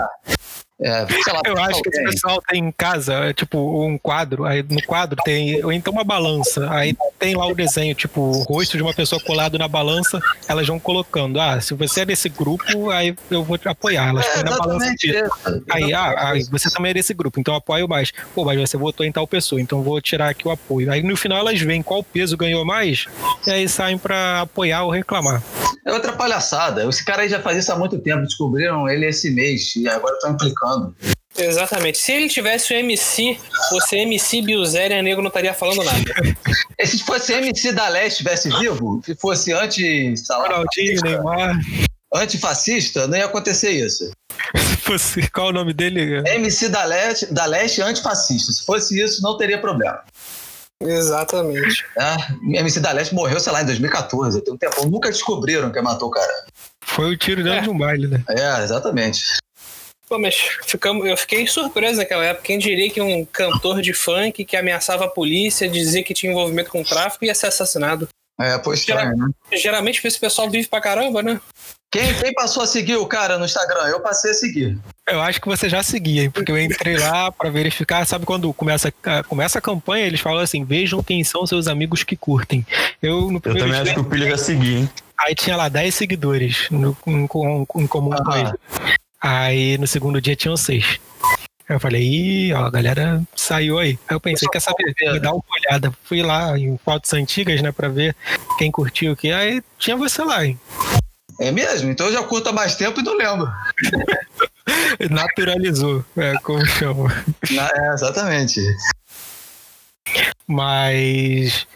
[0.81, 4.45] É, sei lá Eu acho que esse pessoal tem em casa, é, tipo, um quadro,
[4.45, 8.43] aí no quadro tem, ou então uma balança, aí tem lá o desenho, tipo, o
[8.43, 12.29] rosto de uma pessoa colado na balança, elas vão colocando, ah, se você é desse
[12.29, 15.25] grupo, aí eu vou te apoiar, elas É, põem na balança exatamente tira.
[15.27, 15.63] isso.
[15.69, 18.11] Aí, ah, aí você também é desse grupo, então eu apoio mais.
[18.33, 20.91] Pô, mas você votou em tal pessoa, então eu vou tirar aqui o apoio.
[20.91, 23.05] Aí no final elas veem qual peso ganhou mais,
[23.45, 25.41] e aí saem pra apoiar ou reclamar.
[25.85, 26.87] É outra palhaçada.
[26.87, 28.21] Esse cara aí já faz isso há muito tempo.
[28.21, 30.68] Descobriram ele esse mês e agora estão implicando.
[31.37, 31.97] Exatamente.
[31.97, 33.37] Se ele tivesse o MC,
[33.71, 35.99] você MC Bilzerian Nego não estaria falando nada.
[36.81, 41.59] E se fosse MC da Leste estivesse vivo, se fosse lá, Ronaldinho, Neymar,
[42.13, 44.09] antifascista, não ia acontecer isso.
[44.55, 46.23] se fosse, qual o nome dele?
[46.29, 48.53] MC da Leste, da Leste antifascista.
[48.53, 50.01] Se fosse isso, não teria problema.
[50.81, 51.85] Exatamente.
[51.97, 52.17] né?
[52.59, 54.41] MC da Leste morreu, sei lá, em 2014.
[54.41, 54.85] Tem um tempo.
[54.87, 56.45] Nunca descobriram quem matou o cara.
[56.85, 57.61] Foi o tiro dentro É.
[57.63, 58.23] de um baile, né?
[58.29, 59.21] É, exatamente.
[60.09, 60.35] Pô, mas
[60.65, 62.45] ficamos, eu fiquei surpreso naquela época.
[62.45, 66.71] Quem diria que um cantor de funk que ameaçava a polícia, dizia que tinha envolvimento
[66.71, 68.09] com tráfico, ia ser assassinado.
[68.41, 69.27] É, pô, estranho, né?
[69.53, 71.39] Geralmente esse pessoal vive pra caramba, né?
[71.91, 73.87] Quem, quem passou a seguir o cara no Instagram?
[73.87, 74.77] Eu passei a seguir.
[75.07, 76.29] Eu acho que você já seguia, hein?
[76.31, 78.05] porque eu entrei lá pra verificar.
[78.05, 82.03] Sabe quando começa, a- começa a campanha, eles falam assim: vejam quem são seus amigos
[82.03, 82.65] que curtem.
[83.01, 84.89] Eu no Eu primeiro também acho que o Pilha já segui, hein?
[85.19, 88.39] aí tinha lá 10 seguidores no, em, com- em comum com Aham.
[88.39, 88.51] ele.
[89.21, 90.99] Aí no segundo dia tinham 6.
[91.67, 93.99] Aí eu falei, ih, ó, a galera saiu aí.
[94.07, 94.93] Aí eu pensei, quer saber?
[95.11, 95.93] Vou dar uma olhada.
[96.03, 98.15] Fui lá em fotos antigas, né, pra ver
[98.57, 99.31] quem curtiu o que.
[99.31, 100.59] Aí tinha você lá, hein?
[101.39, 101.89] É mesmo?
[101.91, 103.47] Então eu já curto há mais tempo e não lembro.
[105.09, 107.07] Naturalizou, é, como chama.
[107.51, 108.61] Na- É, exatamente.
[110.47, 111.67] Mas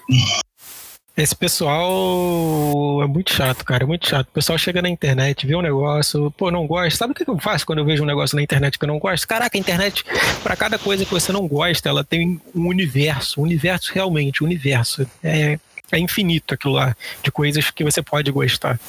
[1.15, 4.27] esse pessoal é muito chato, cara, é muito chato.
[4.27, 6.97] O pessoal chega na internet, vê um negócio, pô, não gosta.
[6.97, 8.97] Sabe o que eu faço quando eu vejo um negócio na internet que eu não
[8.97, 9.27] gosto?
[9.27, 10.03] Caraca, a internet,
[10.41, 14.47] pra cada coisa que você não gosta, ela tem um universo, um universo realmente, um
[14.47, 15.05] universo.
[15.23, 15.59] É,
[15.91, 18.79] é infinito aquilo lá, de coisas que você pode gostar.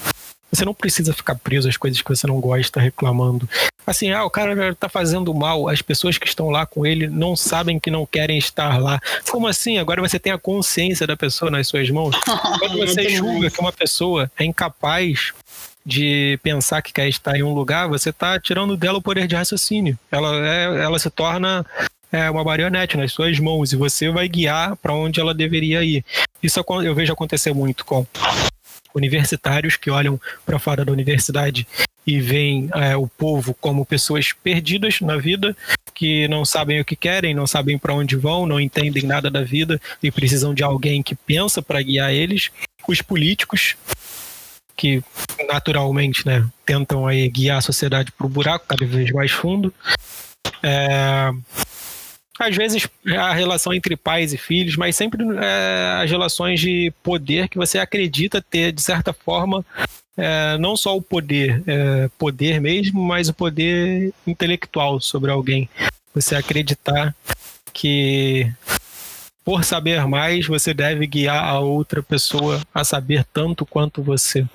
[0.51, 3.49] Você não precisa ficar preso às coisas que você não gosta, reclamando.
[3.87, 7.37] Assim, ah, o cara tá fazendo mal, as pessoas que estão lá com ele não
[7.37, 9.01] sabem que não querem estar lá.
[9.31, 9.79] Como assim?
[9.79, 12.17] Agora você tem a consciência da pessoa nas suas mãos.
[12.61, 15.33] Quando você julga que uma pessoa é incapaz
[15.85, 19.35] de pensar que quer estar em um lugar, você está tirando dela o poder de
[19.35, 19.99] raciocínio.
[20.11, 21.67] Ela, é, ela se torna
[22.11, 26.05] é, uma marionete nas suas mãos e você vai guiar para onde ela deveria ir.
[26.43, 28.07] Isso eu vejo acontecer muito com
[28.95, 31.67] universitários que olham para fora da universidade
[32.07, 35.57] e veem é, o povo como pessoas perdidas na vida,
[35.95, 39.43] que não sabem o que querem, não sabem para onde vão, não entendem nada da
[39.43, 42.51] vida e precisam de alguém que pensa para guiar eles.
[42.87, 43.77] Os políticos
[44.77, 45.03] que
[45.49, 49.73] naturalmente, né, tentam aí guiar a sociedade para o buraco cada vez mais fundo.
[50.63, 51.31] É,
[52.39, 57.49] às vezes a relação entre pais e filhos, mas sempre é, as relações de poder
[57.49, 59.65] que você acredita ter, de certa forma,
[60.17, 65.69] é, não só o poder, é, poder mesmo, mas o poder intelectual sobre alguém.
[66.15, 67.15] Você acreditar
[67.73, 68.53] que
[69.45, 74.47] por saber mais, você deve guiar a outra pessoa a saber tanto quanto você.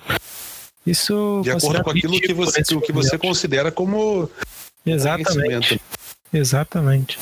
[0.84, 4.28] Isso de acordo com aquilo que você, o que você considera como
[4.84, 5.80] exatamente,
[6.32, 7.18] exatamente.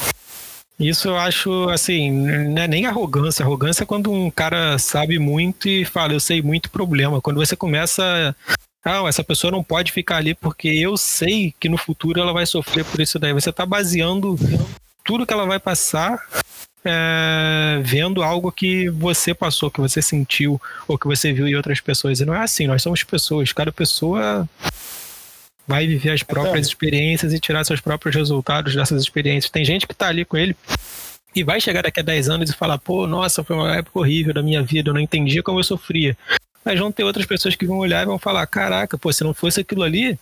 [0.79, 3.45] Isso eu acho assim, não é nem arrogância.
[3.45, 7.21] Arrogância é quando um cara sabe muito e fala, eu sei muito problema.
[7.21, 8.35] Quando você começa
[8.85, 12.47] ah, essa pessoa não pode ficar ali porque eu sei que no futuro ela vai
[12.47, 13.33] sofrer por isso daí.
[13.33, 14.37] Você está baseando
[15.05, 16.23] tudo que ela vai passar
[16.85, 21.81] é, vendo algo que você passou, que você sentiu ou que você viu em outras
[21.81, 22.21] pessoas.
[22.21, 23.53] E não é assim, nós somos pessoas.
[23.53, 24.49] Cada pessoa
[25.69, 26.69] vai viver as próprias é.
[26.71, 29.51] experiências e tirar seus próprios resultados dessas experiências.
[29.51, 30.57] Tem gente que está ali com ele
[31.37, 34.33] e vai chegar daqui a 10 anos e falar: pô, nossa, foi uma época horrível
[34.33, 36.17] da minha vida, eu não entendia como eu sofria.
[36.65, 39.35] Mas vão ter outras pessoas que vão olhar e vão falar: caraca, pô, se não
[39.35, 40.19] fosse aquilo ali,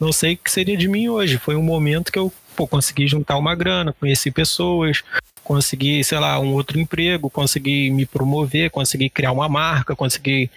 [0.00, 1.36] não sei o que seria de mim hoje.
[1.36, 5.02] Foi um momento que eu pô, consegui juntar uma grana, conheci pessoas,
[5.44, 10.50] consegui, sei lá, um outro emprego, consegui me promover, consegui criar uma marca, consegui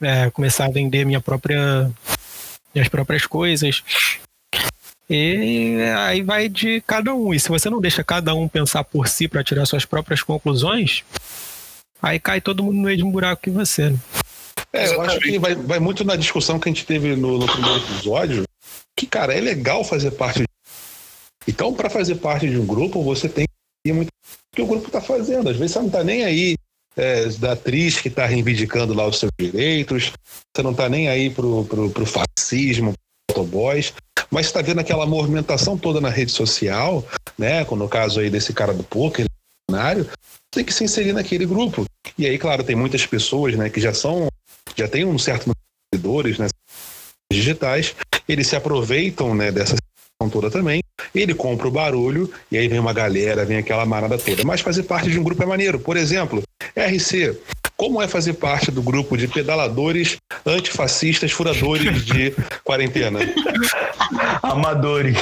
[0.00, 1.90] é, começar a vender minha própria
[2.74, 3.82] minhas próprias coisas.
[5.10, 7.32] E aí vai de cada um.
[7.32, 11.02] E se você não deixa cada um pensar por si para tirar suas próprias conclusões,
[12.02, 13.90] aí cai todo mundo no mesmo buraco que você.
[13.90, 13.98] Né?
[14.72, 17.46] É, eu acho que vai, vai muito na discussão que a gente teve no, no
[17.46, 18.44] primeiro episódio,
[18.96, 20.40] que, cara, é legal fazer parte.
[20.40, 20.46] De...
[21.46, 24.66] Então, para fazer parte de um grupo, você tem que ir muito o que o
[24.66, 25.48] grupo está fazendo.
[25.48, 26.54] Às vezes você não está nem aí
[26.98, 30.12] é, da atriz que está reivindicando lá os seus direitos,
[30.54, 32.92] você não está nem aí pro, pro, fascismo,
[33.26, 33.94] pro motoboys,
[34.30, 37.06] mas está vendo aquela movimentação toda na rede social,
[37.38, 37.64] né?
[37.64, 39.26] No caso aí desse cara do poker,
[40.50, 41.84] tem que se inserir naquele grupo.
[42.16, 44.28] E aí, claro, tem muitas pessoas, né, que já são,
[44.74, 46.48] já tem um certo número de seguidores, né,
[47.32, 47.94] digitais,
[48.26, 49.76] eles se aproveitam, né, dessa
[50.32, 50.82] toda também.
[51.14, 54.42] Ele compra o barulho e aí vem uma galera, vem aquela manada toda.
[54.44, 55.78] Mas fazer parte de um grupo é maneiro.
[55.78, 56.42] Por exemplo,
[56.76, 57.38] RC,
[57.76, 62.34] como é fazer parte do grupo de pedaladores antifascistas furadores de
[62.64, 63.20] quarentena?
[64.42, 65.16] Amadores.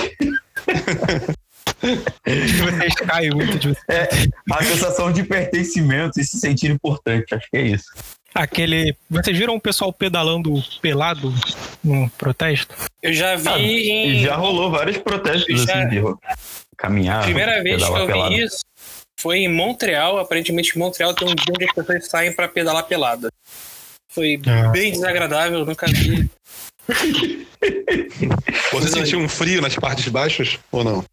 [1.82, 4.08] Vocês caem muito de É,
[4.50, 7.86] a sensação de pertencimento e se sentir importante, acho que é isso.
[8.34, 8.94] Aquele.
[9.08, 11.32] Vocês viram o pessoal pedalando pelado
[11.82, 12.74] num protesto?
[13.02, 14.20] Eu já vi ah, em...
[14.20, 15.84] Já rolou vários protestos já...
[15.84, 16.02] assim de
[16.76, 17.22] caminhar.
[17.22, 18.34] Primeira vez que eu pelado.
[18.34, 18.65] vi isso
[19.18, 20.18] foi em Montreal.
[20.18, 23.30] Aparentemente, Montreal tem um dia onde as pessoas saem para pedalar pelada.
[24.08, 24.68] Foi ah.
[24.68, 26.30] bem desagradável, nunca vi.
[28.72, 31.04] Você sentiu um frio nas partes baixas ou não?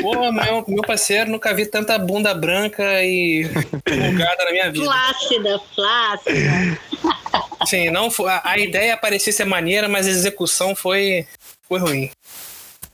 [0.00, 3.44] Pô, meu, meu parceiro, nunca vi tanta bunda branca e
[3.84, 4.84] pulgada na minha vida.
[4.84, 6.78] Flácida, flácida.
[7.66, 11.26] Sim, não, a, a ideia parecia ser maneira, mas a execução foi,
[11.68, 12.10] foi ruim.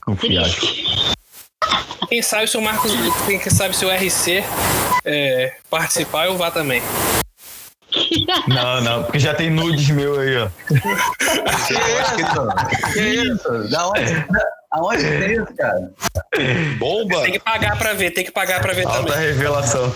[0.01, 0.53] Confiado.
[2.09, 2.91] Quem sabe se o Marcos,
[3.25, 4.43] quem sabe se o RC
[5.05, 6.81] é, participar, eu vá também.
[8.47, 10.47] Não, não, porque já tem nudes meu aí, ó.
[11.67, 12.93] Que isso?
[12.93, 13.69] Que isso?
[13.69, 14.25] Da onde?
[14.71, 15.91] Aonde tem isso, cara?
[16.77, 17.23] Bomba!
[17.23, 19.27] Tem que pagar pra ver, tem que pagar pra ver Alta também.
[19.27, 19.93] revelação.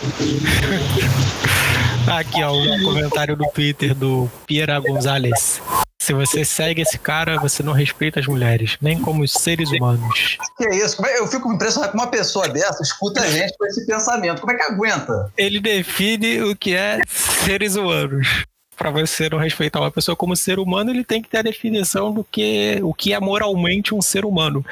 [2.07, 5.61] Aqui, ó, um comentário do Twitter do Piera Gonzalez.
[6.05, 10.37] Se você segue esse cara, você não respeita as mulheres, nem como os seres humanos.
[10.55, 11.03] Que isso?
[11.03, 14.39] É, eu fico impressionado com uma pessoa dessa escuta a gente com esse pensamento.
[14.39, 15.33] Como é que aguenta?
[15.35, 18.45] Ele define o que é seres humanos.
[18.77, 22.13] Para você não respeitar uma pessoa como ser humano, ele tem que ter a definição
[22.13, 24.63] do que o que é moralmente um ser humano.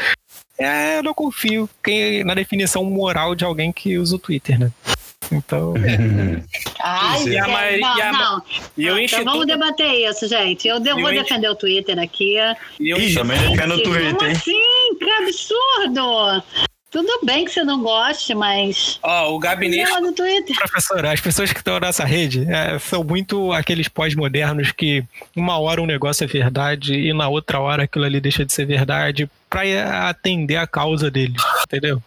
[0.55, 4.71] É, eu não confio quem, na definição moral de alguém que usa o Twitter, né?
[5.31, 5.73] Então.
[6.79, 8.43] Ai, e a maioria, não, a, não.
[8.77, 9.21] E o Instituto...
[9.21, 10.67] Então vamos debater isso, gente.
[10.67, 12.35] Eu vou defender o Twitter aqui.
[12.79, 14.17] E eu Ih, também defendo o Twitter.
[14.17, 14.97] Como assim?
[14.99, 16.43] Que absurdo!
[16.93, 18.99] Tudo bem que você não goste, mas.
[19.01, 19.99] Ó, oh, o gabinete.
[19.99, 20.55] do Twitter.
[20.55, 25.03] Professor, as pessoas que estão nessa rede é, são muito aqueles pós-modernos que
[25.35, 28.67] uma hora um negócio é verdade e na outra hora aquilo ali deixa de ser
[28.67, 31.99] verdade para atender a causa deles, entendeu?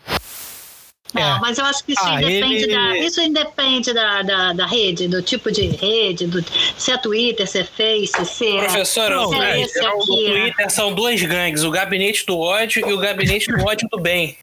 [1.21, 1.41] Não, é.
[1.41, 2.75] mas eu acho que isso ah, independe, ele...
[2.75, 6.45] da, isso independe da, da, da, rede, do tipo de rede, do,
[6.77, 8.59] se é Twitter, se é Face, se é.
[8.61, 12.87] Professor, não, se é esse aqui, o Twitter são duas gangues, o gabinete do ódio
[12.89, 14.37] e o gabinete do ódio do bem.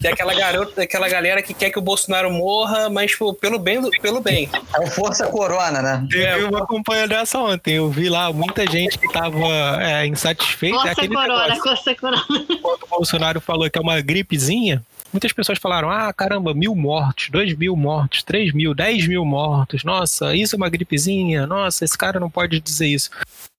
[0.00, 3.58] Que é aquela garota, aquela galera que quer que o Bolsonaro morra, mas tipo, pelo
[3.58, 4.50] bem, pelo bem.
[4.74, 6.06] É o Força Corona, né?
[6.10, 7.74] Teve uma campanha dessa ontem.
[7.76, 9.38] Eu vi lá muita gente que tava
[9.80, 10.78] é, insatisfeita.
[10.78, 12.24] Força Corona, Força Corona.
[12.60, 14.82] Quando o Bolsonaro falou que é uma gripezinha,
[15.14, 19.84] muitas pessoas falaram: ah, caramba, mil mortos, dois mil mortos, três mil, dez mil mortos,
[19.84, 23.10] nossa, isso é uma gripezinha, nossa, esse cara não pode dizer isso.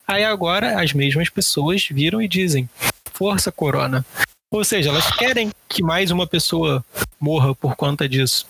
[0.06, 2.70] Aí agora as mesmas pessoas viram e dizem:
[3.14, 4.06] Força Corona.
[4.52, 6.86] Ou seja, elas querem que mais uma pessoa
[7.20, 8.46] morra por conta disso.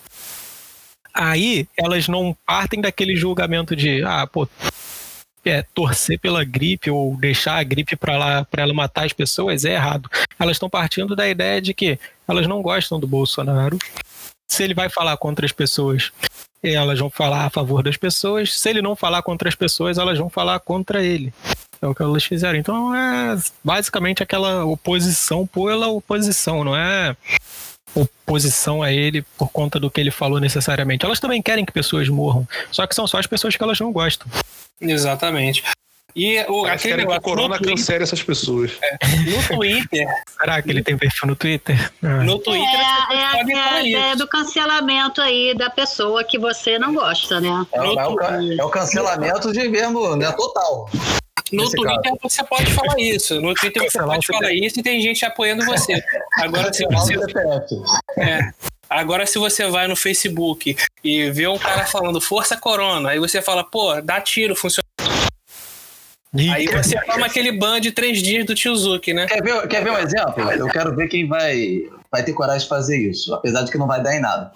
[1.14, 4.46] Aí elas não partem daquele julgamento de, ah, pô,
[5.48, 9.64] é, torcer pela gripe ou deixar a gripe para lá para ela matar as pessoas
[9.64, 10.10] é errado.
[10.38, 13.78] Elas estão partindo da ideia de que elas não gostam do Bolsonaro.
[14.48, 16.12] Se ele vai falar contra as pessoas,
[16.62, 18.58] elas vão falar a favor das pessoas.
[18.58, 21.32] Se ele não falar contra as pessoas, elas vão falar contra ele.
[21.80, 22.58] É o que elas fizeram.
[22.58, 27.16] Então é basicamente aquela oposição pela oposição, não é
[28.00, 31.04] oposição a ele por conta do que ele falou necessariamente.
[31.04, 33.90] Elas também querem que pessoas morram, só que são só as pessoas que elas não
[33.92, 34.26] gostam.
[34.80, 35.62] Exatamente.
[36.14, 38.72] E o, Elas aquele querem que o negócio Corona cancele essas pessoas.
[39.26, 40.06] no Twitter,
[40.40, 41.92] Será que ele tem perfil no Twitter?
[42.02, 42.24] Ah.
[42.24, 42.80] no Twitter
[43.10, 44.16] É, é, é a ideia isso.
[44.18, 47.66] do cancelamento aí da pessoa que você não gosta, né?
[47.70, 48.20] É, o- é o,
[48.60, 50.32] é o cancelamento de mesmo, né?
[50.32, 50.88] Total.
[51.52, 53.40] No Twitter você pode falar isso.
[53.40, 56.02] No Twitter você Cancelar pode falar isso e tem gente apoiando você.
[56.38, 57.14] Agora se você.
[58.18, 58.50] É.
[58.88, 63.42] Agora, se você vai no Facebook e vê um cara falando Força Corona, aí você
[63.42, 64.86] fala, pô, dá tiro, funciona.
[66.52, 69.26] Aí você toma aquele ban de três dias do Tiozuki, né?
[69.26, 70.50] Quer ver, quer ver um exemplo?
[70.52, 73.86] Eu quero ver quem vai, vai ter coragem de fazer isso, apesar de que não
[73.86, 74.52] vai dar em nada.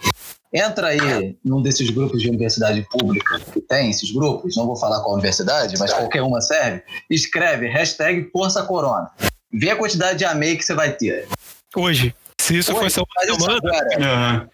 [0.52, 5.00] Entra aí num desses grupos de universidade pública que tem esses grupos, não vou falar
[5.00, 9.10] qual universidade, mas qualquer uma serve, escreve hashtag Força Corona.
[9.52, 11.28] Vê a quantidade de amei que você vai ter.
[11.76, 13.70] Hoje, se isso Hoje, fosse faz uma semana.
[14.00, 14.48] Aham.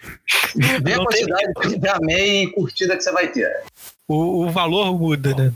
[0.82, 3.50] Vê a tem- quantidade de amei e curtida que você vai ter.
[4.06, 5.52] o, o valor muda, né?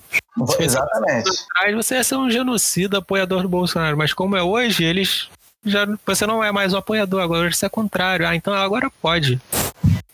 [0.58, 1.28] Exatamente.
[1.54, 5.28] Atrás você ia ser um genocida apoiador do Bolsonaro, mas como é hoje, eles
[5.66, 8.26] já você não é mais o apoiador, agora você é contrário.
[8.26, 9.38] Ah, então agora pode.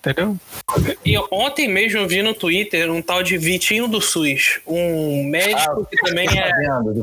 [0.06, 0.36] Entendeu?
[1.04, 5.84] E ontem mesmo eu vi no Twitter um tal de Vitinho do SUS, um médico
[5.84, 6.50] que também é,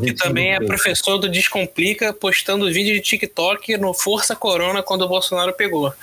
[0.06, 5.08] que também é professor do Descomplica, postando vídeo de TikTok no Força Corona quando o
[5.10, 5.94] Bolsonaro pegou.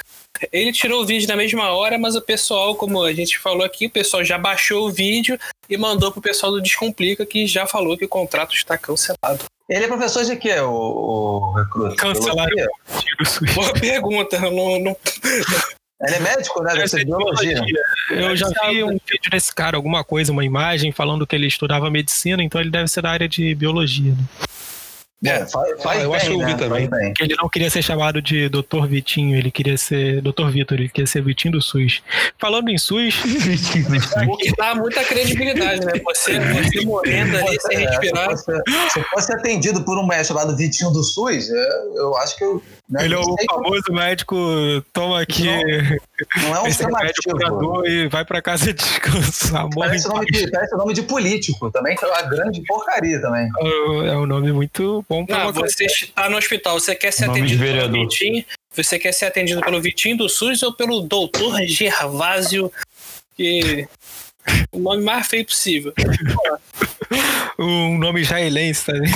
[0.53, 3.87] Ele tirou o vídeo na mesma hora, mas o pessoal, como a gente falou aqui,
[3.87, 5.39] o pessoal já baixou o vídeo
[5.69, 9.45] e mandou pro pessoal do Descomplica que já falou que o contrato está cancelado.
[9.69, 11.97] Ele é professor de quê, o, o recruta?
[11.97, 12.51] Cancelaram.
[13.55, 14.97] Boa pergunta, eu não, não,
[16.03, 16.73] Ele é médico, né?
[16.73, 17.63] Deve ser biologia.
[18.11, 21.91] Eu já vi um vídeo desse cara, alguma coisa, uma imagem falando que ele estudava
[21.91, 24.13] medicina, então ele deve ser da área de biologia.
[24.13, 24.25] Né?
[25.23, 26.55] Bom, faz, faz Ah, eu bem, acho que eu vi né?
[26.55, 26.89] também.
[26.89, 27.13] Faz bem.
[27.15, 28.87] Que ele não queria ser chamado de Dr.
[28.89, 30.49] Vitinho, ele queria ser Dr.
[30.51, 32.03] Vitor, ele queria ser Vitinho do SUS.
[32.39, 33.17] Falando em SUS,
[34.29, 35.93] o que dá muita credibilidade, né?
[36.05, 38.37] Você, você morrendo ali sem É, respirar.
[38.37, 42.37] Se fosse, se fosse atendido por um médico chamado Vitinho do SUS, é, eu acho
[42.39, 42.63] que eu.
[42.89, 44.37] né, ele é não o sei como- famoso médico,
[44.93, 45.45] toma aqui
[46.43, 47.87] Não é um chamativo.
[47.87, 49.69] e vai pra casa descansar.
[49.75, 53.49] Parece em nome, de, parece nome de político também, que é uma grande porcaria também.
[54.07, 55.75] É um nome muito bom pra Não, uma coisa.
[55.77, 57.93] você está no hospital, você quer ser de atendido pelo.
[57.93, 62.73] Vitinho, você quer ser atendido pelo Vitinho do SUS ou pelo doutor Gervásio,
[63.37, 63.89] que
[64.71, 65.93] o nome mais feio possível.
[67.59, 69.11] Um nome israelense também.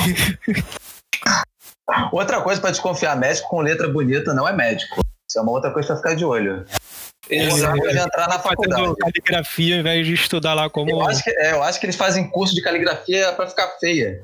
[2.13, 5.01] Outra coisa para desconfiar, médico com letra bonita não é médico.
[5.27, 6.67] Isso é uma outra coisa para ficar de olho.
[7.31, 7.79] Exato.
[7.79, 8.97] Pode entrar na faculdade.
[8.97, 10.91] Caligrafia ao invés de estudar lá como.
[10.91, 14.21] Eu acho, que, é, eu acho que eles fazem curso de caligrafia para ficar feia.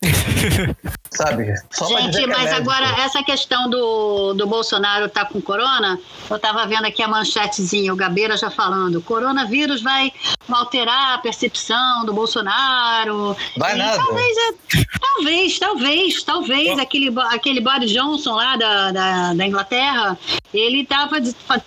[1.10, 1.52] Sabe?
[1.72, 2.70] Só Gente, é mas médico.
[2.70, 5.98] agora essa questão do, do Bolsonaro tá com corona,
[6.30, 10.12] eu tava vendo aqui a manchetezinha, o Gabeira já falando, coronavírus vai
[10.48, 13.36] alterar a percepção do Bolsonaro.
[13.56, 13.96] Vai E nada.
[13.96, 20.16] Talvez, é- talvez, talvez, talvez aquele, aquele Boris Johnson lá da, da, da Inglaterra,
[20.54, 21.16] ele tava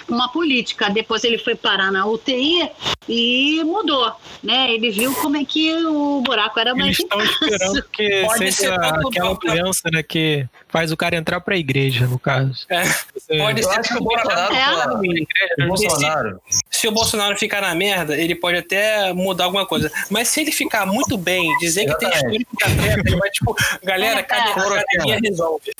[0.07, 2.69] com uma política, depois ele foi parar na UTI
[3.09, 4.71] e mudou, né?
[4.73, 8.55] Ele viu como é que o buraco era mais Eles estão esperando que Pode seja
[8.55, 12.65] ser aquela doença, né, que faz o cara entrar pra igreja, no caso.
[12.69, 15.63] É, Você- pode ser que o que Bolsonaro, É.
[15.63, 19.91] o Bolsonaro, se o Bolsonaro ficar na merda, ele pode até mudar alguma coisa.
[20.09, 23.55] Mas se ele ficar muito bem, dizer que tem histórico de atleta, ele vai tipo,
[23.83, 24.53] galera, É, cadê é.
[24.53, 25.71] a academia resolve?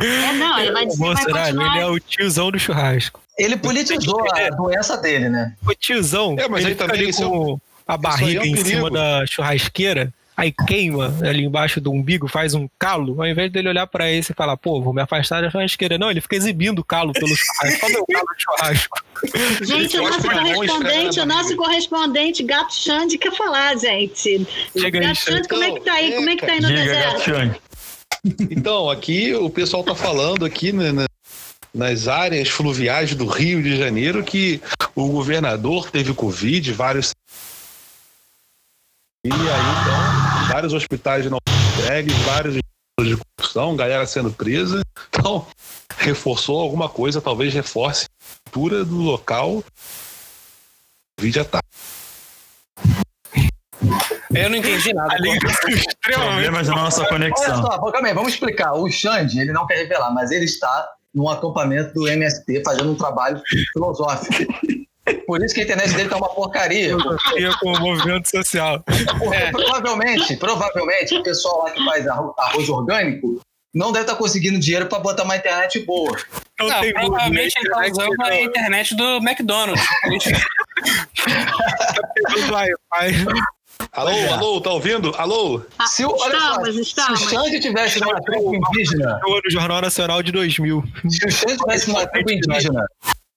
[0.00, 1.74] É, não, ele vai O dizer, vai Bolsonaro, continuar.
[1.76, 3.20] ele é o tiozão do churrasco.
[3.38, 5.54] ele politizou a doença dele, né?
[5.66, 8.90] O tiozão, É, mas ele fica também é com a barriga é um em cima
[8.90, 13.86] da churrasqueira, aí queima ali embaixo do umbigo, faz um calo, ao invés dele olhar
[13.86, 15.98] pra esse e falar, pô, vou me afastar da churrasqueira.
[15.98, 17.86] Não, ele fica exibindo o calo pelo churrasco.
[17.86, 18.98] Olha o calo do churrasco.
[19.64, 24.46] Gente, o nosso é correspondente, esfregar o nosso correspondente, Gato Xande, quer falar, gente.
[24.76, 25.36] Chega Gato Xande.
[25.36, 26.12] Xande, como é que tá aí?
[26.14, 27.60] Como é que tá aí no Diga, deserto?
[28.50, 31.06] Então, aqui o pessoal tá falando aqui né, na-
[31.74, 34.60] nas áreas fluviais do Rio de Janeiro que
[34.94, 37.12] o governador teve Covid, vários.
[39.24, 39.99] E aí, então,
[40.60, 41.38] vários hospitais não
[41.78, 44.82] entregues, vários de corrupção, galera sendo presa.
[45.08, 45.46] Então,
[45.96, 49.52] reforçou alguma coisa, talvez reforce a cultura do local.
[49.58, 49.64] O
[51.18, 51.60] vídeo já tá.
[54.34, 55.16] Eu não entendi nada.
[56.02, 57.62] Problemas da nossa Olha conexão.
[57.62, 58.74] só, calma aí, vamos explicar.
[58.74, 62.94] O Xande, ele não quer revelar, mas ele está num acampamento do MST fazendo um
[62.94, 63.40] trabalho
[63.72, 64.52] filosófico.
[65.26, 66.88] Por isso que a internet dele tá uma porcaria.
[66.96, 68.82] Filosofia com o movimento social.
[69.18, 73.40] Porque provavelmente, provavelmente, o pessoal lá que faz arro- arroz orgânico
[73.72, 76.16] não deve estar conseguindo dinheiro para botar uma internet boa.
[76.58, 79.84] Não, Não, tem provavelmente ele tá usando a internet do McDonald's.
[83.92, 85.12] Alô, alô, tá ouvindo?
[85.16, 85.62] Alô?
[85.88, 87.22] Se o, olha só, Estamos, se estamos.
[87.22, 90.84] o Xande tivesse numa tribo indígena, no Jornal Nacional de 2000.
[91.08, 92.84] se o Xande tivesse numa tribo indígena,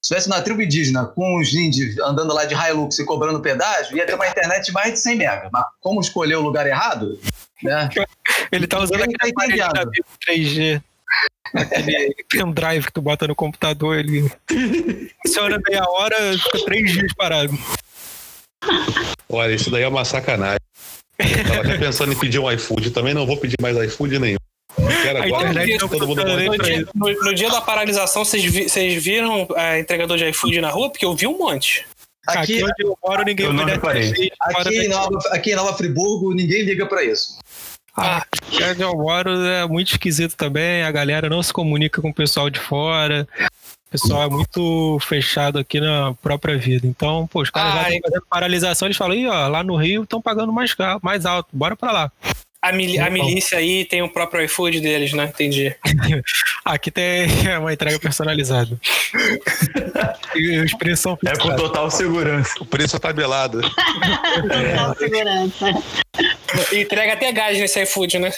[0.04, 3.96] se tivesse na tribo indígena com os índios andando lá de Hilux e cobrando pedágio,
[3.96, 5.50] ia ter uma internet de mais de 100 mega.
[5.52, 7.18] Mas como escolheu o lugar errado,
[7.64, 7.90] né?
[8.52, 9.74] Ele tá usando aquele tá aparelho entendendo.
[9.74, 10.84] da Vivo 3G.
[11.56, 14.30] Aquele pendrive que tu bota no computador, ele
[15.26, 17.58] funciona meia hora, fica três dias parado.
[19.30, 20.60] Olha, isso daí é uma sacanagem.
[21.20, 22.92] Eu tava até pensando em pedir um iFood.
[22.92, 24.38] Também não vou pedir mais iFood nenhum.
[24.78, 28.44] Eu quero A agora internet todo mundo No dia, no- no dia da paralisação, vocês,
[28.44, 30.90] vi- vocês viram é, entregador de iFood na rua?
[30.90, 31.86] Porque eu vi um monte.
[32.28, 34.02] Aqui, Aqui onde eu moro, ninguém Eu não conhece reparei.
[34.02, 34.88] a gente, fora aqui, em.
[34.88, 37.38] Nova, aqui em Nova Friburgo, ninguém liga para isso.
[37.96, 40.84] Ah, aqui onde eu moro é muito esquisito também.
[40.84, 43.28] A galera não se comunica com o pessoal de fora.
[43.88, 46.88] O pessoal é muito fechado aqui na própria vida.
[46.88, 47.96] Então, pô, os caras já Ai.
[47.96, 48.88] estão fazendo paralisação.
[48.88, 51.50] Eles falam, Ih, ó, lá no Rio estão pagando mais, caro, mais alto.
[51.54, 52.12] Bora pra lá.
[52.64, 55.26] A, mili- a milícia aí tem o próprio iFood deles, né?
[55.26, 55.76] Entendi.
[56.64, 57.28] Aqui tem
[57.60, 58.80] uma entrega personalizada.
[60.36, 62.52] E os preços são É com total segurança.
[62.60, 63.62] O preço é tabelado.
[63.62, 65.66] Total segurança.
[66.74, 68.32] Entrega até gás nesse iFood, né?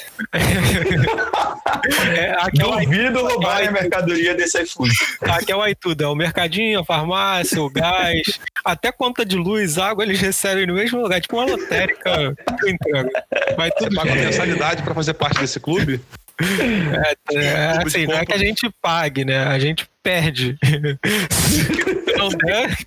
[2.17, 4.91] É, aqui, é Duvido roubar a mercadoria desse iFood.
[5.21, 9.77] aqui é o iTudo, é o mercadinho, a farmácia, o gás, até conta de luz,
[9.77, 12.35] água, eles recebem no mesmo lugar, tipo uma lotérica
[12.67, 13.09] entrego.
[13.55, 14.25] Vai tudo paga junto.
[14.25, 16.01] mensalidade pra fazer parte desse clube?
[16.39, 19.43] É, é, Tipo assim, não é que a gente pague, né?
[19.43, 20.57] A gente perde.
[22.17, 22.77] Não der.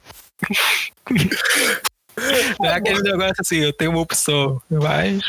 [2.58, 5.20] Não é aquele negócio assim, eu tenho uma opção, mas.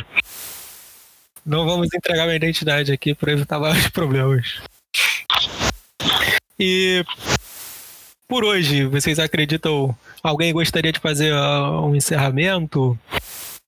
[1.45, 4.59] Não vamos entregar minha identidade aqui para evitar vários problemas.
[6.59, 7.03] E.
[8.27, 9.95] Por hoje, vocês acreditam?
[10.21, 12.97] Alguém gostaria de fazer ah, um encerramento?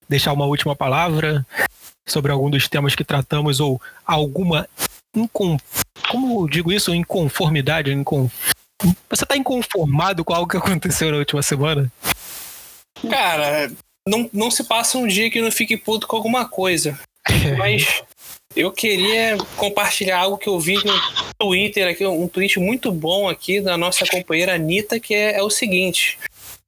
[0.07, 1.45] Deixar uma última palavra
[2.07, 4.67] sobre algum dos temas que tratamos ou alguma
[5.15, 5.57] incon...
[6.09, 8.29] como eu digo isso, inconformidade, incon...
[9.09, 11.91] você tá inconformado com algo que aconteceu na última semana?
[13.09, 13.71] Cara,
[14.07, 16.99] não, não se passa um dia que eu não fique puto com alguma coisa.
[17.57, 18.03] Mas
[18.55, 20.93] eu queria compartilhar algo que eu vi no
[21.37, 25.49] Twitter aqui, um tweet muito bom aqui da nossa companheira Anitta, que é, é o
[25.49, 26.19] seguinte: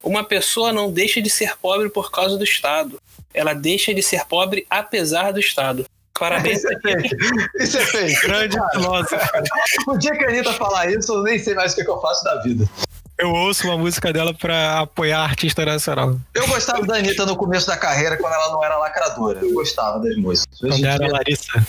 [0.02, 3.00] uma pessoa não deixa de ser pobre por causa do Estado.
[3.34, 5.86] Ela deixa de ser pobre apesar do Estado.
[6.20, 6.60] Parabéns.
[6.60, 7.16] Isso é fake.
[7.60, 8.22] Isso é fake.
[8.28, 9.16] Grande filósofo.
[9.88, 12.00] O dia que a Anitta falar isso, eu nem sei mais o que, que eu
[12.00, 12.70] faço da vida.
[13.18, 16.18] Eu ouço uma música dela pra apoiar a artista nacional.
[16.34, 19.40] Eu gostava da Anitta no começo da carreira, quando ela não era lacradora.
[19.42, 20.62] Eu gostava das músicas.
[20.62, 21.68] Hoje Quando era dia, Larissa.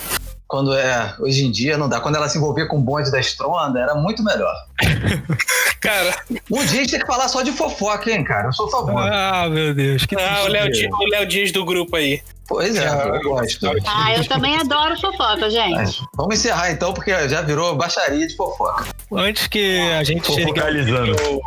[0.55, 1.99] Quando é, hoje em dia não dá.
[1.99, 4.55] Quando ela se envolvia com o bonde da Estronda, era muito melhor.
[5.83, 6.17] Cara,
[6.49, 8.47] Um dia a gente tem que falar só de fofoca, hein, cara?
[8.47, 8.95] Eu sou a favor.
[8.97, 10.07] Ah, meu Deus.
[10.07, 10.71] Que ah, o Léo.
[10.71, 12.23] Dias, o Léo Dias do grupo aí.
[12.47, 13.67] Pois é, eu gosto.
[13.87, 16.03] Ah, eu também adoro fofoca, gente.
[16.15, 18.87] Vamos encerrar então, porque já virou baixaria de fofoca.
[19.13, 21.13] Antes que a gente chegue ao Focalizando.
[21.13, 21.41] nível-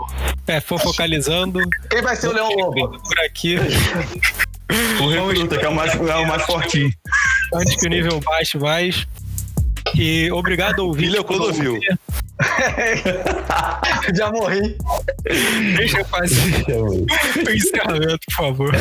[0.48, 3.00] É, fofocalizando Quem vai ser o Leão Lobo?
[3.02, 3.58] por aqui.
[5.02, 6.92] O recruta, que é o mais, é o mais fortinho.
[7.54, 8.90] antes que o nível baixo vai.
[9.98, 11.10] E obrigado, ouvinte.
[11.10, 11.74] Filho, por quando viu.
[11.74, 12.00] ouvir.
[14.14, 14.78] Já morri.
[15.76, 18.76] Deixa eu fazer o encerramento, por favor.